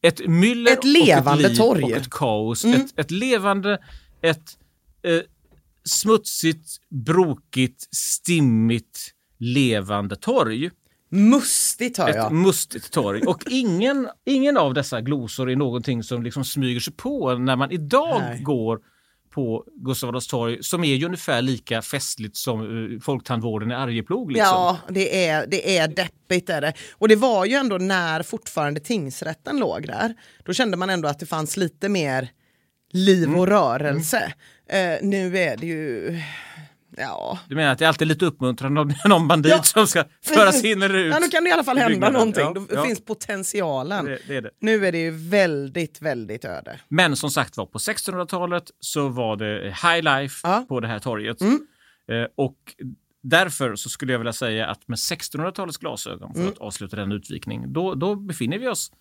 ett 0.02 0.28
myller 0.28 0.72
Ett 0.72 0.84
levande 0.84 1.32
och 1.44 1.46
ett 1.46 1.50
liv 1.52 1.58
torg. 1.58 1.84
och 1.84 1.92
ett 1.92 2.10
kaos. 2.10 2.66
Ett, 2.66 3.00
ett 3.00 3.12
levande, 3.12 3.78
ett 4.22 4.58
eh, 5.04 5.20
smutsigt, 5.84 6.70
brokigt, 7.06 7.96
stimmigt, 7.96 9.00
levande 9.40 10.16
torg. 10.16 10.70
Mustigt 11.10 11.98
hör 11.98 12.10
Ett 12.10 12.16
jag. 12.16 12.32
mustigt 12.32 12.92
torg. 12.92 13.22
Och 13.22 13.44
ingen, 13.50 14.10
ingen 14.26 14.58
av 14.58 14.74
dessa 14.74 15.02
glosor 15.02 15.52
är 15.52 15.56
någonting 15.56 16.04
som 16.04 16.24
liksom 16.24 16.44
smyger 16.46 16.80
sig 16.80 16.94
på 16.94 17.34
när 17.36 17.56
man 17.56 17.72
idag 17.72 18.22
Nej. 18.22 18.42
går 18.42 18.80
på 19.30 19.64
Gustav 19.76 20.10
Adolfs 20.10 20.28
torg 20.28 20.64
som 20.64 20.84
är 20.84 20.96
ju 20.96 21.06
ungefär 21.06 21.42
lika 21.42 21.82
festligt 21.82 22.38
som 22.38 22.62
uh, 22.62 23.00
folktandvården 23.00 23.72
i 23.72 23.76
Arjeplog. 23.76 24.32
Liksom. 24.32 24.48
Ja, 24.50 24.78
det 24.90 25.26
är, 25.28 25.48
det 25.48 25.78
är 25.78 25.88
deppigt. 25.88 26.50
Är 26.50 26.62
det. 26.62 26.74
Och 26.94 27.08
det 27.08 27.16
var 27.16 27.46
ju 27.46 27.54
ändå 27.54 27.78
när 27.78 28.24
fortfarande 28.24 28.80
tingsrätten 28.80 29.60
låg 29.60 29.88
där. 29.88 30.14
Då 30.46 30.54
kände 30.54 30.78
man 30.78 30.90
ändå 30.90 31.08
att 31.08 31.20
det 31.20 31.26
fanns 31.26 31.58
lite 31.58 31.90
mer 31.90 32.30
liv 32.92 33.24
Mm. 33.28 33.40
och 33.40 33.48
rörelse. 33.48 34.34
Eh, 34.70 34.96
nu 35.02 35.38
är 35.38 35.58
det 35.58 35.66
ju... 35.68 36.20
Ja. 37.00 37.40
Du 37.48 37.56
menar 37.56 37.72
att 37.72 37.80
det 37.80 37.86
är 37.86 37.88
alltid 37.90 38.08
lite 38.08 38.26
uppmuntrande 38.26 38.82
om 38.82 38.88
det 38.88 38.96
är 39.04 39.10
någon 39.10 39.28
bandit 39.28 39.52
Ja. 39.52 39.64
som 39.64 39.88
ska 39.88 40.04
föras 40.26 40.64
in 40.64 40.82
eller 40.82 40.96
ut? 40.98 41.14
Ja, 41.14 41.20
nu 41.20 41.28
kan 41.28 41.44
det 41.44 41.50
i 41.50 41.54
alla 41.54 41.64
fall 41.64 41.78
hända 41.78 42.10
någonting. 42.10 42.44
Ja, 42.44 42.54
Då 42.54 42.66
ja. 42.76 42.84
finns 42.86 43.06
potentialen. 43.06 44.06
Det, 44.06 44.20
det 44.28 44.36
är 44.36 44.42
det. 44.42 44.50
Nu 44.60 44.86
är 44.86 44.92
det 44.92 44.98
ju 44.98 45.12
väldigt, 45.12 46.02
väldigt 46.02 46.46
öde. 46.46 46.80
Men 46.88 47.16
som 47.16 47.30
sagt 47.32 47.58
var, 47.58 47.66
på 47.66 47.78
1600-talet 47.78 48.64
så 48.80 49.08
var 49.08 49.36
det 49.36 49.64
high 49.84 50.02
life. 50.20 50.48
Mm. 50.48 50.68
på 50.68 50.80
det 50.80 50.88
här 50.88 51.00
torget. 51.00 51.42
Eh, 51.42 51.48
och 52.36 52.58
därför 53.24 53.76
så 53.76 53.90
skulle 53.90 54.12
jag 54.12 54.20
vilja 54.20 54.34
säga 54.34 54.68
att 54.68 54.88
med 54.88 54.98
1600-talets 54.98 55.78
glasögon, 55.78 56.32
Mm. 56.36 56.46
för 56.46 56.52
att 56.54 56.58
avsluta 56.60 56.96
den 56.96 57.12
utvikning, 57.12 57.74
då, 57.74 57.96
då 57.96 58.16
befinner 58.16 58.58
vi 58.60 58.68
oss 58.68 58.92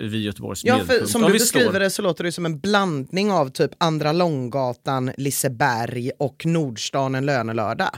vid 0.00 0.14
Göteborgs 0.22 0.64
Ja, 0.64 0.78
för 0.78 1.04
som 1.06 1.22
Om 1.24 1.26
du 1.32 1.38
beskriver 1.38 1.70
står- 1.70 1.80
det 1.80 1.90
så 1.90 2.02
låter 2.02 2.24
det 2.24 2.32
som 2.32 2.46
en 2.46 2.58
blandning 2.58 3.30
av 3.32 3.48
typ 3.48 3.70
Andra 3.78 4.12
Långgatan, 4.12 5.12
Liseberg 5.16 6.10
och 6.18 6.46
Nordstan 6.46 7.14
en 7.14 7.26
lönelördag. 7.26 7.90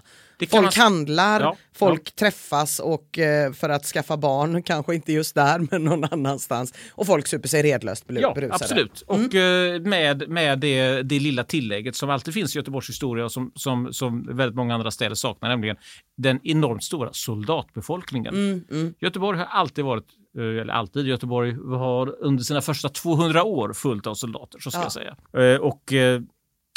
Folk 0.50 0.62
man- 0.62 0.72
handlar, 0.84 1.40
Ja, 1.40 1.56
folk 1.76 2.12
träffas 2.16 2.78
och 2.78 3.18
eh, 3.18 3.52
för 3.52 3.68
att 3.68 3.84
skaffa 3.84 4.16
barn, 4.16 4.62
kanske 4.66 4.94
inte 4.94 5.12
just 5.12 5.34
där 5.34 5.66
men 5.70 5.84
någon 5.84 6.04
annanstans. 6.04 6.74
Och 6.92 7.06
folk 7.06 7.26
super 7.26 7.48
sig 7.48 7.62
redlöst 7.62 8.06
belu- 8.06 8.20
Ja, 8.20 8.34
berusade. 8.34 8.54
absolut. 8.64 9.00
Och 9.06 9.34
eh, 9.34 9.80
med, 9.80 10.28
med 10.28 10.58
det, 10.58 11.02
det 11.02 11.18
lilla 11.18 11.44
tillägget 11.44 11.96
som 11.96 12.10
alltid 12.10 12.34
finns 12.34 12.56
i 12.56 12.58
Göteborgs 12.58 12.88
historia 12.88 13.24
och 13.24 13.32
som, 13.32 13.52
som, 13.54 13.92
som 13.92 14.36
väldigt 14.36 14.56
många 14.56 14.74
andra 14.74 14.90
städer 14.90 15.14
saknar, 15.14 15.48
nämligen 15.48 15.76
den 16.16 16.40
enormt 16.44 16.84
stora 16.84 17.08
soldatbefolkningen. 17.12 18.64
Göteborg 19.00 19.38
har 19.38 19.46
alltid 19.46 19.84
varit, 19.84 20.04
eh, 20.04 20.19
eller 20.38 20.72
alltid, 20.72 21.06
Göteborg 21.06 21.52
har 21.78 22.16
under 22.24 22.44
sina 22.44 22.60
första 22.60 22.88
200 22.88 23.44
år 23.44 23.72
fullt 23.72 24.06
av 24.06 24.14
soldater, 24.14 24.58
så 24.58 24.70
ska 24.70 24.80
Ja. 24.80 24.84
jag 24.84 24.92
säga. 24.92 25.16
Eh, 25.54 25.60
och 25.60 25.92
eh, 25.92 26.20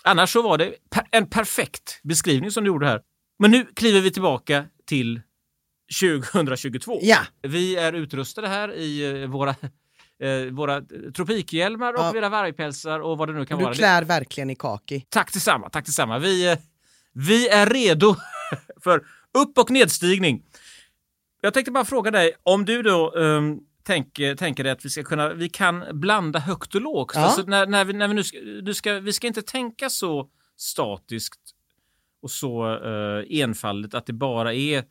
annars 0.03 0.29
så 0.33 0.41
var 0.41 0.57
det 0.57 0.73
en 1.11 1.29
perfekt 1.29 1.99
beskrivning 2.03 2.51
som 2.51 2.63
du 2.63 2.67
gjorde 2.67 2.87
här. 2.87 3.01
Men 3.39 3.51
nu 3.51 3.65
kliver 3.75 4.01
vi 4.01 4.11
tillbaka 4.11 4.65
till 4.85 5.21
2022. 5.99 6.99
Ja, 7.01 7.17
Vi 7.41 7.75
är 7.75 7.93
utrustade 7.93 8.47
här 8.47 8.73
i 8.73 9.21
eh, 9.23 9.29
våra, 9.29 9.49
eh, 9.49 10.51
våra 10.51 10.81
tropikhjälmar 11.15 11.93
och 11.93 11.99
Ja. 11.99 12.11
våra 12.11 12.29
vargpälsar 12.29 12.99
och 12.99 13.17
vad 13.17 13.29
det 13.29 13.33
nu 13.33 13.45
kan 13.45 13.57
du 13.57 13.63
vara. 13.63 13.73
klär 13.75 14.03
verkligen 14.03 14.49
i 14.49 14.55
kaki. 14.55 15.05
Tack 15.09 15.33
detsamma, 15.33 15.69
tack 15.69 15.85
detsamma. 15.85 16.19
Vi, 16.19 16.51
eh, 16.51 16.57
vi 17.13 17.47
är 17.49 17.65
redo 17.65 18.15
för 18.83 18.97
upp 19.37 19.57
och 19.57 19.71
nedstigning. 19.71 20.43
Jag 21.45 21.53
tänkte 21.53 21.71
bara 21.71 21.85
fråga 21.85 22.11
dig, 22.11 22.33
om 22.43 22.65
du 22.65 22.81
då 22.81 23.11
um, 23.11 23.59
tänker, 23.83 24.35
tänker 24.35 24.65
att 24.65 24.85
vi 24.85 24.89
ska 24.89 25.03
kunna, 25.03 25.33
vi 25.33 25.49
kan 25.49 25.83
blanda 25.93 26.39
högt 26.39 26.75
och 26.75 26.81
lågt. 26.81 27.11
Ja. 27.15 27.21
Alltså 27.21 27.41
när, 27.41 27.67
när 27.67 27.85
vi, 27.85 27.93
när 27.93 28.07
vi 28.07 28.13
nu 28.13 28.23
ska, 28.23 28.37
du 28.39 28.73
ska, 28.73 28.93
vi 28.99 29.13
ska 29.13 29.27
inte 29.27 29.41
tänka 29.41 29.89
så 29.89 30.29
statiskt 30.57 31.41
och 32.21 32.31
så 32.31 32.75
uh, 32.75 33.25
enfaldigt 33.29 33.93
att 33.93 34.05
det 34.05 34.13
bara 34.13 34.53
är 34.53 34.83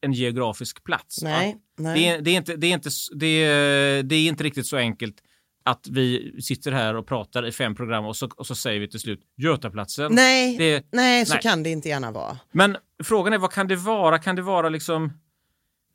en 0.00 0.12
geografisk 0.12 0.84
plats. 0.84 1.22
Nej, 1.22 1.56
nej. 1.78 2.00
Det, 2.00 2.08
är, 2.08 2.20
det, 2.20 2.30
är 2.30 2.36
inte, 2.36 2.56
det, 2.56 2.66
är 2.66 2.74
inte, 2.74 2.90
det, 3.14 3.26
är, 3.26 4.02
det 4.02 4.14
är 4.14 4.28
inte 4.28 4.44
riktigt 4.44 4.66
så 4.66 4.76
enkelt 4.76 5.16
att 5.64 5.86
vi 5.90 6.36
sitter 6.42 6.72
här 6.72 6.94
och 6.96 7.06
pratar 7.06 7.46
i 7.46 7.52
fem 7.52 7.74
program 7.74 8.06
och 8.06 8.16
så, 8.16 8.28
och 8.36 8.46
så 8.46 8.54
säger 8.54 8.80
vi 8.80 8.88
till 8.88 9.00
slut 9.00 9.20
Götaplatsen. 9.36 10.14
nej, 10.14 10.56
Det, 10.58 10.86
nej, 10.92 11.26
så 11.26 11.32
nej. 11.32 11.42
kan 11.42 11.62
det 11.62 11.70
inte 11.70 11.88
gärna 11.88 12.10
vara. 12.10 12.38
men 12.52 12.76
frågan 13.04 13.32
är 13.32 13.38
vad 13.38 13.52
kan 13.52 13.68
det 13.68 13.76
vara? 13.76 14.18
Kan 14.18 14.36
det 14.36 14.42
vara 14.42 14.68
liksom 14.68 15.12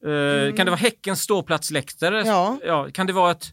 Eh, 0.05 0.55
Kan 0.55 0.65
det 0.65 0.71
vara 0.71 0.75
Häckens 0.79 1.21
ståplatsläktare? 1.21 2.23
Ja. 2.65 2.87
Kan 2.93 3.07
det 3.07 3.13
vara 3.13 3.31
ett 3.31 3.45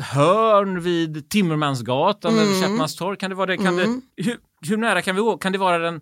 hörn 0.00 0.80
vid 0.82 1.28
Timmermansgatan 1.30 2.32
Mm. 2.32 2.44
eller 2.44 2.62
Chapmanstorg? 2.62 3.16
Kan 3.18 3.30
det 3.30 3.36
vara 3.36 3.46
det? 3.46 3.56
Kan 3.56 3.76
det, 3.76 4.00
hur, 4.16 4.36
hur 4.68 4.76
nära 4.76 5.02
kan 5.02 5.14
vi 5.16 5.20
gå? 5.22 5.36
Kan 5.38 5.52
det 5.52 5.58
vara 5.58 5.78
den 5.78 6.00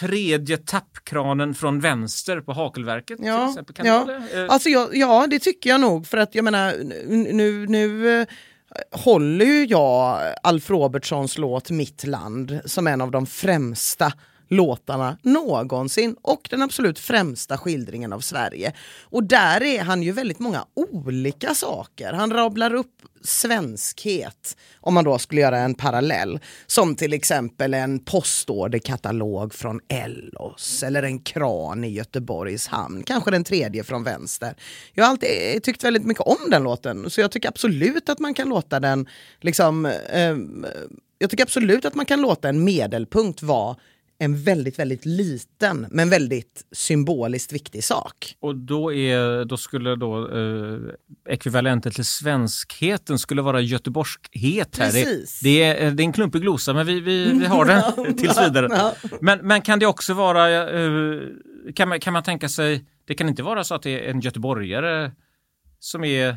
tredje 0.00 0.56
tappkranen 0.56 1.54
från 1.54 1.80
vänster 1.80 2.40
på 2.40 2.52
Hakelverket? 2.52 3.16
till 3.18 3.26
Ja, 3.26 3.48
exempel? 3.48 3.74
Kan 3.74 3.86
ja. 3.86 4.04
det? 4.04 4.40
Eh, 4.42 4.46
Alltså 4.52 4.68
jag, 4.68 4.96
ja, 4.96 5.26
det 5.30 5.38
tycker 5.38 5.70
jag 5.70 5.80
nog. 5.80 6.06
För 6.06 6.16
att 6.18 6.34
jag 6.34 6.44
menar, 6.44 6.74
nu, 7.32 7.66
nu, 7.66 8.20
eh, 8.20 8.26
håller 8.92 9.44
ju 9.46 9.64
jag 9.66 10.20
Alf 10.42 10.70
Robertsons 10.70 11.38
låt 11.38 11.70
Mitt 11.70 12.06
land 12.06 12.60
som 12.64 12.86
en 12.86 13.00
av 13.00 13.10
de 13.10 13.26
främsta 13.26 14.12
låtarna 14.48 15.18
någonsin 15.22 16.16
och 16.22 16.48
den 16.50 16.62
absolut 16.62 16.98
främsta 16.98 17.58
skildringen 17.58 18.12
av 18.12 18.20
Sverige. 18.20 18.72
Och 19.02 19.24
där 19.24 19.62
är 19.62 19.82
han 19.82 20.02
ju 20.02 20.12
väldigt 20.12 20.38
många 20.38 20.64
olika 20.74 21.54
saker. 21.54 22.12
Han 22.12 22.32
rabblar 22.32 22.74
upp 22.74 23.02
svenskhet, 23.24 24.56
om 24.80 24.94
man 24.94 25.04
då 25.04 25.18
skulle 25.18 25.40
göra 25.40 25.58
en 25.58 25.74
parallell. 25.74 26.40
Som 26.66 26.96
till 26.96 27.12
exempel 27.12 27.74
en 27.74 27.98
postorderkatalog 27.98 29.54
från 29.54 29.80
Ellos 29.88 30.82
eller 30.82 31.02
en 31.02 31.18
kran 31.18 31.84
i 31.84 31.88
Göteborgs 31.88 32.66
hamn. 32.66 33.02
Kanske 33.02 33.30
den 33.30 33.44
tredje 33.44 33.84
från 33.84 34.04
vänster. 34.04 34.54
Jag 34.92 35.04
har 35.04 35.10
alltid 35.10 35.62
tyckt 35.62 35.84
väldigt 35.84 36.04
mycket 36.04 36.26
om 36.26 36.50
den 36.50 36.62
låten 36.62 37.10
så 37.10 37.20
jag 37.20 37.30
tycker 37.30 37.48
absolut 37.48 38.08
att 38.08 38.18
man 38.18 38.34
kan 38.34 38.48
låta 38.48 38.80
den 38.80 39.08
liksom 39.40 39.86
eh, 39.86 40.36
jag 41.18 41.30
tycker 41.30 41.44
absolut 41.44 41.84
att 41.84 41.94
man 41.94 42.06
kan 42.06 42.20
låta 42.20 42.48
en 42.48 42.64
medelpunkt 42.64 43.42
vara 43.42 43.76
en 44.18 44.42
väldigt, 44.42 44.78
väldigt 44.78 45.06
liten 45.06 45.86
men 45.90 46.10
väldigt 46.10 46.64
symboliskt 46.72 47.52
viktig 47.52 47.84
sak. 47.84 48.36
Och 48.40 48.56
då, 48.56 48.92
är, 48.92 49.44
då 49.44 49.56
skulle 49.56 49.96
då 49.96 50.28
eh, 50.38 50.78
ekvivalenten 51.28 51.92
till 51.92 52.04
svenskheten 52.04 53.18
skulle 53.18 53.42
vara 53.42 53.60
göteborgskhet. 53.60 54.78
Här. 54.78 54.92
Det, 54.92 55.04
Precis. 55.04 55.40
det, 55.40 55.62
är, 55.62 55.90
det 55.90 56.02
är 56.02 56.04
en 56.04 56.12
klumpig 56.12 56.42
glosa 56.42 56.74
men 56.74 56.86
vi, 56.86 57.00
vi, 57.00 57.32
vi 57.32 57.46
har 57.46 57.64
den 57.64 58.16
tills 58.16 58.38
vidare. 58.38 58.92
Men, 59.20 59.38
men 59.42 59.62
kan 59.62 59.78
det 59.78 59.86
också 59.86 60.14
vara, 60.14 60.70
eh, 60.70 61.20
kan, 61.74 61.88
man, 61.88 62.00
kan 62.00 62.12
man 62.12 62.22
tänka 62.22 62.48
sig, 62.48 62.84
det 63.06 63.14
kan 63.14 63.28
inte 63.28 63.42
vara 63.42 63.64
så 63.64 63.74
att 63.74 63.82
det 63.82 64.06
är 64.06 64.10
en 64.10 64.20
göteborgare 64.20 65.12
som 65.78 66.04
är, 66.04 66.36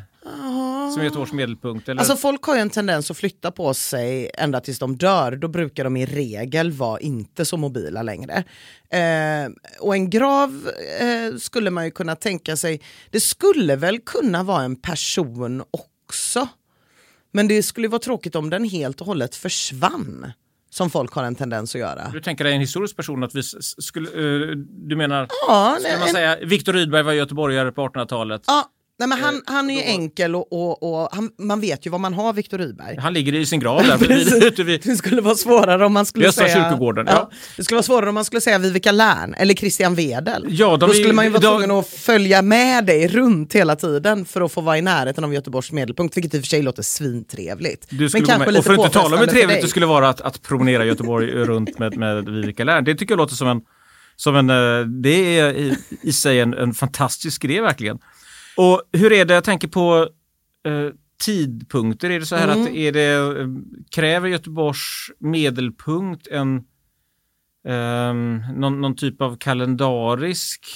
som 0.94 1.04
Göteborgs 1.04 1.32
medelpunkt? 1.32 1.88
Eller? 1.88 2.00
Alltså 2.00 2.16
folk 2.16 2.42
har 2.42 2.54
ju 2.54 2.60
en 2.60 2.70
tendens 2.70 3.10
att 3.10 3.16
flytta 3.16 3.50
på 3.50 3.74
sig 3.74 4.30
ända 4.34 4.60
tills 4.60 4.78
de 4.78 4.96
dör. 4.96 5.36
Då 5.36 5.48
brukar 5.48 5.84
de 5.84 5.96
i 5.96 6.06
regel 6.06 6.72
vara 6.72 7.00
inte 7.00 7.44
så 7.44 7.56
mobila 7.56 8.02
längre. 8.02 8.44
Eh, 8.90 9.50
och 9.80 9.94
en 9.94 10.10
grav 10.10 10.70
eh, 11.00 11.36
skulle 11.38 11.70
man 11.70 11.84
ju 11.84 11.90
kunna 11.90 12.16
tänka 12.16 12.56
sig, 12.56 12.80
det 13.10 13.20
skulle 13.20 13.76
väl 13.76 13.98
kunna 13.98 14.42
vara 14.42 14.62
en 14.62 14.76
person 14.76 15.62
också. 15.70 16.48
Men 17.32 17.48
det 17.48 17.62
skulle 17.62 17.88
vara 17.88 17.98
tråkigt 17.98 18.34
om 18.36 18.50
den 18.50 18.64
helt 18.64 19.00
och 19.00 19.06
hållet 19.06 19.34
försvann. 19.34 20.32
Som 20.70 20.90
folk 20.90 21.12
har 21.12 21.24
en 21.24 21.34
tendens 21.34 21.74
att 21.74 21.80
göra. 21.80 22.10
du 22.12 22.20
tänker 22.20 22.44
dig 22.44 22.54
en 22.54 22.60
historisk 22.60 22.96
person, 22.96 23.24
att 23.24 23.34
vi 23.34 23.42
skulle, 23.42 24.08
eh, 24.08 24.56
du 24.88 24.96
menar, 24.96 25.26
Ja, 25.48 25.78
nej, 25.82 25.98
man 25.98 26.08
en- 26.08 26.14
säga 26.14 26.36
Viktor 26.44 26.72
Rydberg 26.72 27.02
var 27.02 27.12
göteborgare 27.12 27.72
på 27.72 27.80
1800-talet? 27.88 28.42
ja, 28.46 28.64
nej, 28.98 29.08
men 29.08 29.18
han, 29.18 29.34
Eh, 29.34 29.40
han 29.46 29.70
är 29.70 29.74
ju 29.74 29.82
enkel 29.82 30.34
och, 30.36 30.52
och, 30.52 31.02
och 31.02 31.08
han, 31.12 31.30
man 31.38 31.60
vet 31.60 31.86
ju 31.86 31.90
vad 31.90 32.00
man 32.00 32.14
har 32.14 32.32
Viktor 32.32 32.58
Rydberg. 32.58 32.96
Han 32.98 33.12
ligger 33.12 33.34
i 33.34 33.46
sin 33.46 33.60
grav 33.60 33.82
där 33.82 33.98
vid 34.64 34.80
Det 34.84 34.96
skulle 34.96 35.20
vara 35.20 35.34
svårare 35.34 35.86
om 35.86 35.92
man 35.92 36.06
skulle 36.06 36.28
Östra 36.28 36.48
säga... 36.48 36.64
kyrkogården, 36.64 37.06
ja. 37.10 37.30
Det 37.56 37.64
skulle 37.64 37.76
vara 37.76 37.82
svårare 37.82 38.08
om 38.08 38.14
man 38.14 38.24
skulle 38.24 38.40
säga 38.40 38.58
Vivica 38.58 38.92
Lärn 38.92 39.34
eller 39.34 39.54
Christian 39.54 39.94
Wedel. 39.94 40.46
Ja, 40.48 40.76
Då 40.76 40.86
är 40.86 40.92
skulle 40.92 41.12
man 41.12 41.24
ju 41.24 41.30
vara 41.30 41.40
de- 41.40 41.46
tvungen 41.48 41.70
att 41.70 41.88
följa 41.88 42.42
med 42.42 42.86
dig 42.86 43.08
runt 43.08 43.52
hela 43.52 43.76
tiden 43.76 44.24
för 44.24 44.40
att 44.40 44.52
få 44.52 44.60
vara 44.60 44.78
i 44.78 44.82
närheten 44.82 45.24
av 45.24 45.34
Göteborgs 45.34 45.72
medelpunkt, 45.72 46.16
vilket 46.16 46.34
i 46.34 46.38
och 46.38 46.42
för 46.42 46.48
sig 46.48 46.62
låter 46.62 46.82
svintrevligt. 46.82 47.86
Du 47.90 48.08
skulle 48.08 48.20
Men 48.22 48.28
kanske 48.28 48.46
med. 48.46 48.54
lite 48.54 48.58
Och 48.58 48.64
för 48.64 48.72
att 48.72 48.78
inte 48.86 48.98
tala 48.98 49.16
om 49.16 49.20
hur 49.20 49.26
trevligt 49.26 49.62
det 49.62 49.68
skulle 49.68 49.86
vara 49.86 50.08
att, 50.08 50.20
att 50.20 50.42
promenera 50.42 50.84
Göteborg 50.84 51.26
runt 51.44 51.78
med, 51.78 51.96
med 51.96 52.28
Vivica 52.28 52.64
Lärn. 52.64 52.84
Det 52.84 52.94
tycker 52.94 53.12
jag 53.12 53.18
låter 53.18 53.34
som 53.34 53.48
en, 53.48 53.60
som 54.16 54.36
en 54.36 54.50
eh, 54.50 54.86
det 54.86 55.38
är 55.38 55.52
i, 55.54 55.76
i 56.02 56.12
sig 56.12 56.40
en, 56.40 56.54
en 56.54 56.74
fantastisk 56.74 57.44
idé 57.44 57.60
verkligen. 57.60 57.98
Och 58.58 58.82
hur 58.92 59.12
är 59.12 59.24
det, 59.24 59.34
jag 59.34 59.44
tänker 59.44 59.68
på 59.68 60.08
eh, 60.66 60.92
tidpunkter, 61.24 62.10
är 62.10 62.20
det 62.20 62.26
så 62.26 62.36
här 62.36 62.48
Mm. 62.48 62.62
att 62.62 62.70
är 62.70 62.92
det, 62.92 63.40
eh, 63.40 63.46
kräver 63.90 64.28
Göteborgs 64.28 65.10
medelpunkt 65.18 66.26
en 66.26 66.64
ehm, 67.68 68.42
någon, 68.56 68.80
någon 68.80 68.96
typ 68.96 69.22
av 69.22 69.36
kalendarisk 69.36 70.66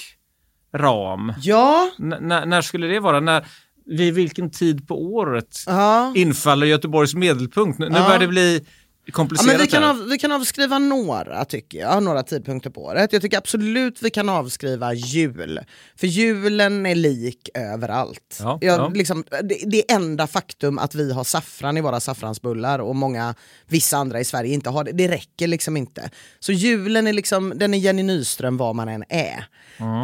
ram? 0.77 1.33
Ja, 1.43 1.91
N- 1.99 2.15
när- 2.21 2.63
skulle 2.63 2.87
det 2.87 3.01
vara? 3.01 3.21
När, 3.21 3.47
vid 3.87 4.15
vilken 4.15 4.51
tid 4.51 4.89
på 4.89 5.03
året 5.15 5.57
ja. 5.67 6.13
infaller 6.17 6.67
Göteborgs 6.67 7.15
medelpunkt? 7.15 7.79
Nu, 7.79 7.89
nu 7.89 7.97
Ja. 7.99 8.05
börjar 8.07 8.21
det 8.21 8.29
bli 8.29 8.65
Ja, 9.05 9.13
komplicerat 9.13 9.47
men 9.47 9.61
vi, 9.61 9.67
kan 9.67 9.85
av, 9.85 10.09
vi 10.09 10.19
kan 10.19 10.33
avskriva 10.33 10.79
några 10.79 11.45
tycker 11.45 11.79
jag, 11.79 12.03
några 12.03 12.23
tidpunkter 12.23 12.71
på 12.71 12.85
året. 12.85 13.13
Jag 13.13 13.23
tycker 13.23 13.39
absolut 13.39 14.03
vi 14.03 14.11
kan 14.11 14.29
avskriva 14.29 14.93
jul. 14.95 15.61
För 15.97 16.07
julen 16.07 16.87
är 16.87 16.95
lik 16.95 17.49
överallt. 17.55 18.39
Ja, 18.41 18.59
jag, 18.61 18.81
ja. 18.81 18.89
Liksom, 18.89 19.25
det, 19.43 19.59
det 19.67 19.93
enda 19.93 20.27
faktum 20.27 20.79
att 20.79 20.95
vi 20.95 21.13
har 21.13 21.25
saffran 21.25 21.77
i 21.77 21.81
våra 21.81 22.01
saffransbullar 22.01 22.79
och 22.79 22.97
många, 22.97 23.35
vissa 23.69 23.97
andra 23.97 24.21
i 24.21 24.25
Sverige 24.25 24.55
inte 24.55 24.71
har 24.71 24.85
det, 24.85 24.93
det 24.93 25.09
räcker 25.09 25.47
liksom 25.47 25.77
inte. 25.77 26.11
Så 26.41 26.53
julen 26.53 27.07
är 27.07 27.13
liksom, 27.13 27.53
den 27.57 27.75
är 27.75 27.79
Jenny 27.79 28.03
Nyström 28.03 28.57
var 28.57 28.75
man 28.75 28.89
än 28.89 29.05
är. 29.09 29.45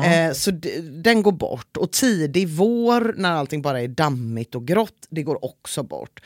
Eh, 0.05 0.33
så 0.33 0.51
d- 0.51 0.81
den 0.81 1.23
går 1.23 1.33
bort. 1.33 1.77
Och 1.77 1.93
tidig 1.93 2.49
vår 2.49 3.15
när 3.17 3.33
allting 3.33 3.63
bara 3.63 3.81
är 3.81 3.89
dammigt 3.89 4.55
och 4.55 4.67
grått, 4.67 5.07
det 5.11 5.23
går 5.23 5.45
också 5.45 5.83
bort. 5.83 6.21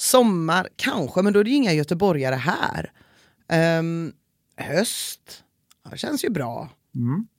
Sommar, 0.00 0.68
kanske, 0.76 1.22
men 1.22 1.32
då 1.32 1.40
är 1.40 1.44
det 1.44 1.50
ju 1.50 1.56
inga 1.56 1.72
göteborgare 1.72 2.34
här. 2.34 2.92
Ehm, 3.48 4.12
höst, 4.56 5.44
ja, 5.90 5.96
känns 5.96 6.24
ju 6.24 6.30
bra. 6.30 6.68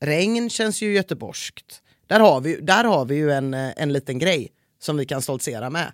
Regn 0.02 0.50
känns 0.50 0.82
ju 0.82 0.94
göteborgskt. 0.94 1.82
Där 2.08 2.20
har 2.20 2.42
vi, 2.42 2.56
där 2.62 2.84
har 2.84 3.06
vi 3.06 3.16
ju 3.16 3.32
en, 3.32 3.54
eh, 3.54 3.72
en 3.78 3.94
liten 3.94 4.20
grej 4.20 4.48
som 4.82 4.98
vi 4.98 5.06
kan 5.06 5.22
stoltsera 5.22 5.70
med. 5.70 5.92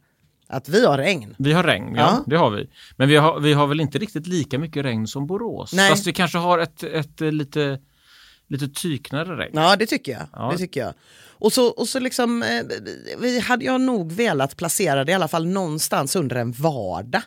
Att 0.48 0.70
vi 0.70 0.86
har 0.86 0.98
regn. 0.98 1.36
Vi 1.40 1.54
har 1.54 1.64
regn, 1.64 1.96
ja, 1.96 2.02
Ja. 2.02 2.24
det 2.28 2.36
har 2.38 2.50
vi. 2.52 2.70
Men 2.98 3.10
vi 3.10 3.16
har, 3.16 3.40
vi 3.40 3.54
har 3.54 3.68
väl 3.68 3.80
inte 3.80 3.98
riktigt 3.98 4.28
lika 4.28 4.60
mycket 4.60 4.86
regn 4.86 5.08
som 5.08 5.28
Borås? 5.28 5.74
Nej. 5.74 5.90
Fast 5.90 6.08
vi 6.08 6.14
kanske 6.14 6.38
har 6.38 6.60
ett, 6.60 6.84
ett, 6.84 7.22
eh, 7.22 7.32
lite, 7.32 7.80
lite 8.48 8.68
tyknare 8.68 9.38
regn. 9.38 9.52
Ja 9.54 9.76
det 9.76 9.86
tycker 9.86 10.12
jag. 10.12 10.28
Ja. 10.34 10.52
Det 10.52 10.58
tycker 10.58 10.80
jag. 10.80 10.94
Och 11.38 11.54
så, 11.54 11.68
och 11.68 11.88
så 11.88 12.00
liksom, 12.00 12.44
eh, 12.44 12.64
vi 13.20 13.40
hade 13.40 13.66
jag 13.66 13.82
nog 13.82 14.12
velat 14.12 14.58
placera 14.58 15.04
det 15.04 15.12
i 15.12 15.16
alla 15.16 15.28
fall 15.28 15.48
någonstans 15.48 16.16
under 16.16 16.36
en 16.36 16.52
vardag. 16.52 17.22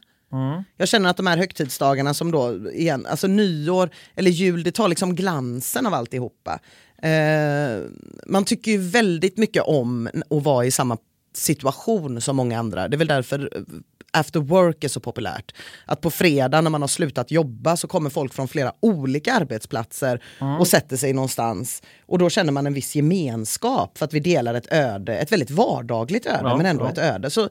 Jag 0.76 0.88
känner 0.88 1.10
att 1.10 1.16
de 1.16 1.26
här 1.26 1.36
högtidsdagarna 1.36 2.14
som 2.14 2.30
då 2.30 2.70
igen, 2.70 3.06
alltså 3.06 3.26
nyår 3.26 3.90
eller 4.14 4.30
jul, 4.30 4.62
det 4.62 4.72
tar 4.72 4.88
liksom 4.88 5.14
glansen 5.14 5.86
av 5.86 5.94
alltihopa. 5.94 6.58
Eh, 7.02 7.82
man 8.26 8.44
tycker 8.44 8.70
ju 8.70 8.78
väldigt 8.78 9.38
mycket 9.38 9.62
om 9.62 10.08
att 10.30 10.42
vara 10.42 10.64
i 10.66 10.70
samma 10.70 10.98
situation 11.34 12.20
som 12.20 12.36
många 12.36 12.58
andra. 12.58 12.88
Det 12.88 12.96
är 12.96 12.98
väl 12.98 13.06
därför 13.06 13.50
eh, 13.56 13.62
after 14.12 14.40
work 14.40 14.84
är 14.84 14.88
så 14.88 15.00
populärt. 15.00 15.52
Att 15.86 16.00
på 16.00 16.10
fredag 16.10 16.60
när 16.60 16.70
man 16.70 16.80
har 16.80 16.88
slutat 16.88 17.30
jobba 17.30 17.76
så 17.76 17.88
kommer 17.88 18.10
folk 18.10 18.34
från 18.34 18.48
flera 18.48 18.72
olika 18.80 19.34
arbetsplatser 19.34 20.22
och 20.60 20.66
sätter 20.66 20.96
sig 20.96 21.12
någonstans. 21.12 21.82
Och 22.06 22.18
då 22.18 22.30
känner 22.30 22.52
man 22.52 22.66
en 22.66 22.74
viss 22.74 22.96
gemenskap 22.96 23.98
för 23.98 24.04
att 24.04 24.14
vi 24.14 24.20
delar 24.20 24.54
ett 24.54 24.72
öde, 24.72 25.16
ett 25.16 25.32
väldigt 25.32 25.50
vardagligt 25.50 26.26
öde 26.26 26.40
Ja, 26.42 26.56
men 26.56 26.66
ändå 26.66 26.84
ja. 26.84 26.90
ett 26.90 26.98
öde. 26.98 27.30
Så 27.30 27.48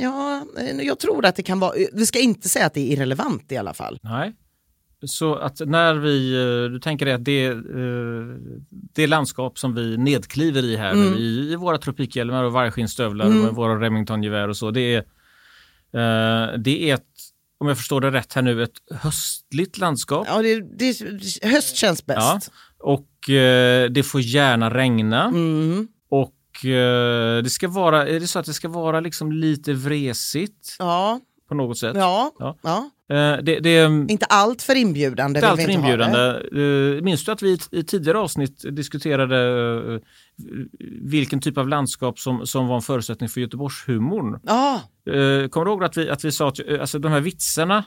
ja, 0.00 0.46
eh, 0.58 0.86
jag 0.86 0.98
tror 0.98 1.26
att 1.26 1.36
det 1.36 1.42
kan 1.42 1.60
vara, 1.60 1.72
vi 1.92 2.06
ska 2.06 2.18
inte 2.18 2.48
säga 2.48 2.66
att 2.66 2.74
det 2.74 2.80
är 2.80 2.92
irrelevant 2.92 3.52
i 3.52 3.56
alla 3.56 3.74
fall. 3.74 3.98
Nej. 4.02 4.32
Så 5.06 5.34
att 5.34 5.60
när 5.60 5.94
vi, 5.94 6.34
eh, 6.34 6.70
du 6.72 6.80
tänker 6.80 7.06
dig 7.06 7.14
att 7.14 7.24
det, 7.24 7.46
eh, 7.46 7.56
det 8.70 9.06
landskap 9.06 9.58
som 9.58 9.74
vi 9.74 9.96
nedkliver 9.96 10.64
i 10.64 10.76
här 10.76 10.92
Mm. 10.92 11.12
nu, 11.12 11.18
i, 11.18 11.52
i 11.52 11.56
våra 11.56 11.78
tropikhjälmar 11.78 12.44
och 12.44 12.52
vargskinnstövlar 12.52 13.48
och 13.48 13.56
våra 13.56 13.80
Remingtongevär 13.80 14.48
och 14.48 14.56
så, 14.56 14.70
det 14.70 14.80
är, 14.80 14.98
eh, 14.98 15.04
det 16.64 16.90
är 16.90 16.94
ett, 16.94 17.06
om 17.58 17.68
jag 17.68 17.76
förstår 17.76 18.00
det 18.00 18.10
rätt 18.10 18.32
här 18.32 18.42
nu, 18.42 18.62
ett 18.62 18.70
höstligt 18.94 19.78
landskap. 19.78 20.26
Ja, 20.30 20.42
det, 20.42 20.60
det, 20.78 20.96
höst 21.42 21.76
känns 21.76 22.06
bäst. 22.06 22.18
Ja. 22.20 22.40
Och 22.78 23.30
eh, 23.30 23.90
det 23.90 24.02
får 24.02 24.20
gärna 24.20 24.70
regna. 24.74 25.24
Mm. 25.24 25.88
Och 26.10 26.64
eh, 26.66 27.42
det 27.42 27.50
ska 27.50 27.68
vara, 27.68 28.08
är 28.08 28.20
det 28.20 28.26
så 28.26 28.38
att 28.38 28.46
det 28.46 28.52
ska 28.54 28.68
vara 28.68 29.00
liksom 29.00 29.32
lite 29.32 29.72
vresigt 29.72 30.76
Ja, 30.78 31.20
på 31.48 31.54
något 31.54 31.78
sätt? 31.78 31.96
ja, 31.96 32.32
Ja. 32.38 32.58
ja. 32.62 32.90
Eh, 33.10 33.36
det, 33.42 33.60
det 33.60 33.70
är 33.76 34.10
Inte 34.10 34.26
allt 34.26 34.62
för 34.62 34.74
inbjudande. 34.74 35.38
inte 35.38 35.50
inte 35.62 35.72
ha 35.72 35.72
inbjudande. 35.72 36.96
Eh, 36.96 37.02
minns 37.02 37.24
du 37.24 37.32
att 37.32 37.42
vi 37.42 37.58
i 37.70 37.82
tidigare 37.82 38.18
avsnitt 38.18 38.64
diskuterade 38.76 39.36
eh, 39.94 40.00
vilken 41.02 41.40
typ 41.40 41.58
av 41.58 41.68
landskap 41.68 42.18
som, 42.18 42.46
som 42.46 42.66
var 42.66 42.76
en 42.76 42.82
förutsättning 42.82 43.28
för 43.28 43.40
Göteborgshumorn? 43.40 44.40
Ja, 44.44 44.80
Eh, 45.10 45.48
kommer 45.48 45.64
du 45.64 45.70
ihåg 45.70 45.84
att 45.84 45.96
vi, 45.96 46.10
att 46.10 46.24
vi 46.24 46.32
sa 46.32 46.48
att 46.48 46.68
alltså, 46.80 46.98
de 46.98 47.12
här 47.12 47.20
vitsarna, 47.20 47.84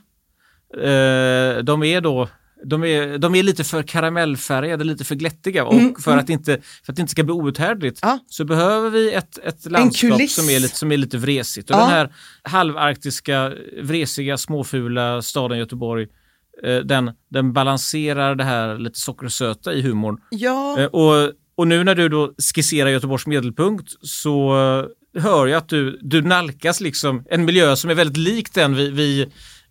de 1.64 1.84
är 1.84 2.02
då 2.02 2.30
de 2.66 2.84
är, 2.84 3.18
de 3.18 3.36
är 3.36 3.44
lite 3.44 3.64
för 3.64 3.84
karamellfärgade, 3.84 4.84
lite 4.84 5.04
för 5.06 5.16
glättiga 5.16 5.66
och 5.66 5.74
Mm, 5.74 5.96
för, 5.96 6.18
Att 6.18 6.30
inte, 6.30 6.62
för 6.86 6.92
att 6.92 6.96
det 6.96 7.00
inte 7.02 7.12
ska 7.12 7.24
bli 7.24 7.34
outhärdligt 7.34 8.00
Ja. 8.02 8.20
så 8.28 8.46
behöver 8.46 8.90
vi 8.90 9.14
ett, 9.14 9.38
ett 9.38 9.72
landskap 9.72 10.30
som 10.30 10.50
är, 10.50 10.60
lite, 10.60 10.76
som 10.78 10.92
är 10.92 10.98
lite 10.98 11.18
vresigt. 11.18 11.70
Och 11.70 11.76
Ja. 11.76 11.80
den 11.80 11.90
här 11.90 12.10
halvarktiska, 12.44 13.54
vresiga, 13.84 14.38
småfula 14.38 15.22
staden 15.22 15.58
Göteborg 15.58 16.08
eh, 16.64 16.78
den, 16.78 17.12
den 17.30 17.54
balanserar 17.54 18.36
det 18.36 18.44
här 18.44 18.78
lite 18.78 19.00
sockersöta 19.00 19.74
i 19.74 19.82
humorn. 19.82 20.18
Ja, 20.30 20.80
Eh, 20.80 20.86
Och, 20.86 21.32
och 21.56 21.68
nu 21.68 21.84
när 21.84 21.96
du 21.96 22.10
då 22.10 22.34
skisserar 22.56 22.90
Göteborgs 22.90 23.28
medelpunkt 23.28 23.92
så 24.02 24.52
eh, 25.16 25.22
hör 25.22 25.48
jag 25.48 25.58
att 25.58 25.70
du, 25.70 26.00
du 26.02 26.22
nalkas 26.22 26.82
liksom 26.82 27.24
en 27.30 27.46
miljö 27.46 27.76
som 27.76 27.90
är 27.90 27.96
väldigt 27.96 28.18
lik 28.18 28.54
den 28.54 28.76
vi, 28.76 28.90
vi, 28.92 29.28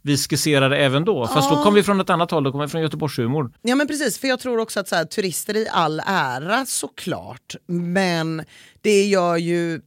vi 0.08 0.16
skisserade 0.16 0.76
även 0.76 1.04
då. 1.04 1.26
Fast 1.26 1.50
då 1.50 1.62
kommer 1.62 1.76
vi 1.76 1.82
från 1.82 2.00
ett 2.00 2.10
annat 2.10 2.30
håll, 2.30 2.44
då 2.44 2.52
kommer 2.52 2.66
vi 2.66 2.70
från 2.70 2.82
Göteborgshumor. 2.82 3.52
Ja 3.62 3.74
men 3.74 3.86
precis, 3.86 4.18
för 4.18 4.28
jag 4.28 4.40
tror 4.40 4.58
också 4.58 4.80
att 4.80 4.88
så 4.88 4.96
här, 4.96 5.04
turister 5.04 5.56
i 5.56 5.68
all 5.70 6.02
ära 6.06 6.66
såklart, 6.66 7.54
men 7.66 8.44
det 8.82 9.04
gör 9.04 9.36
ju 9.36 9.80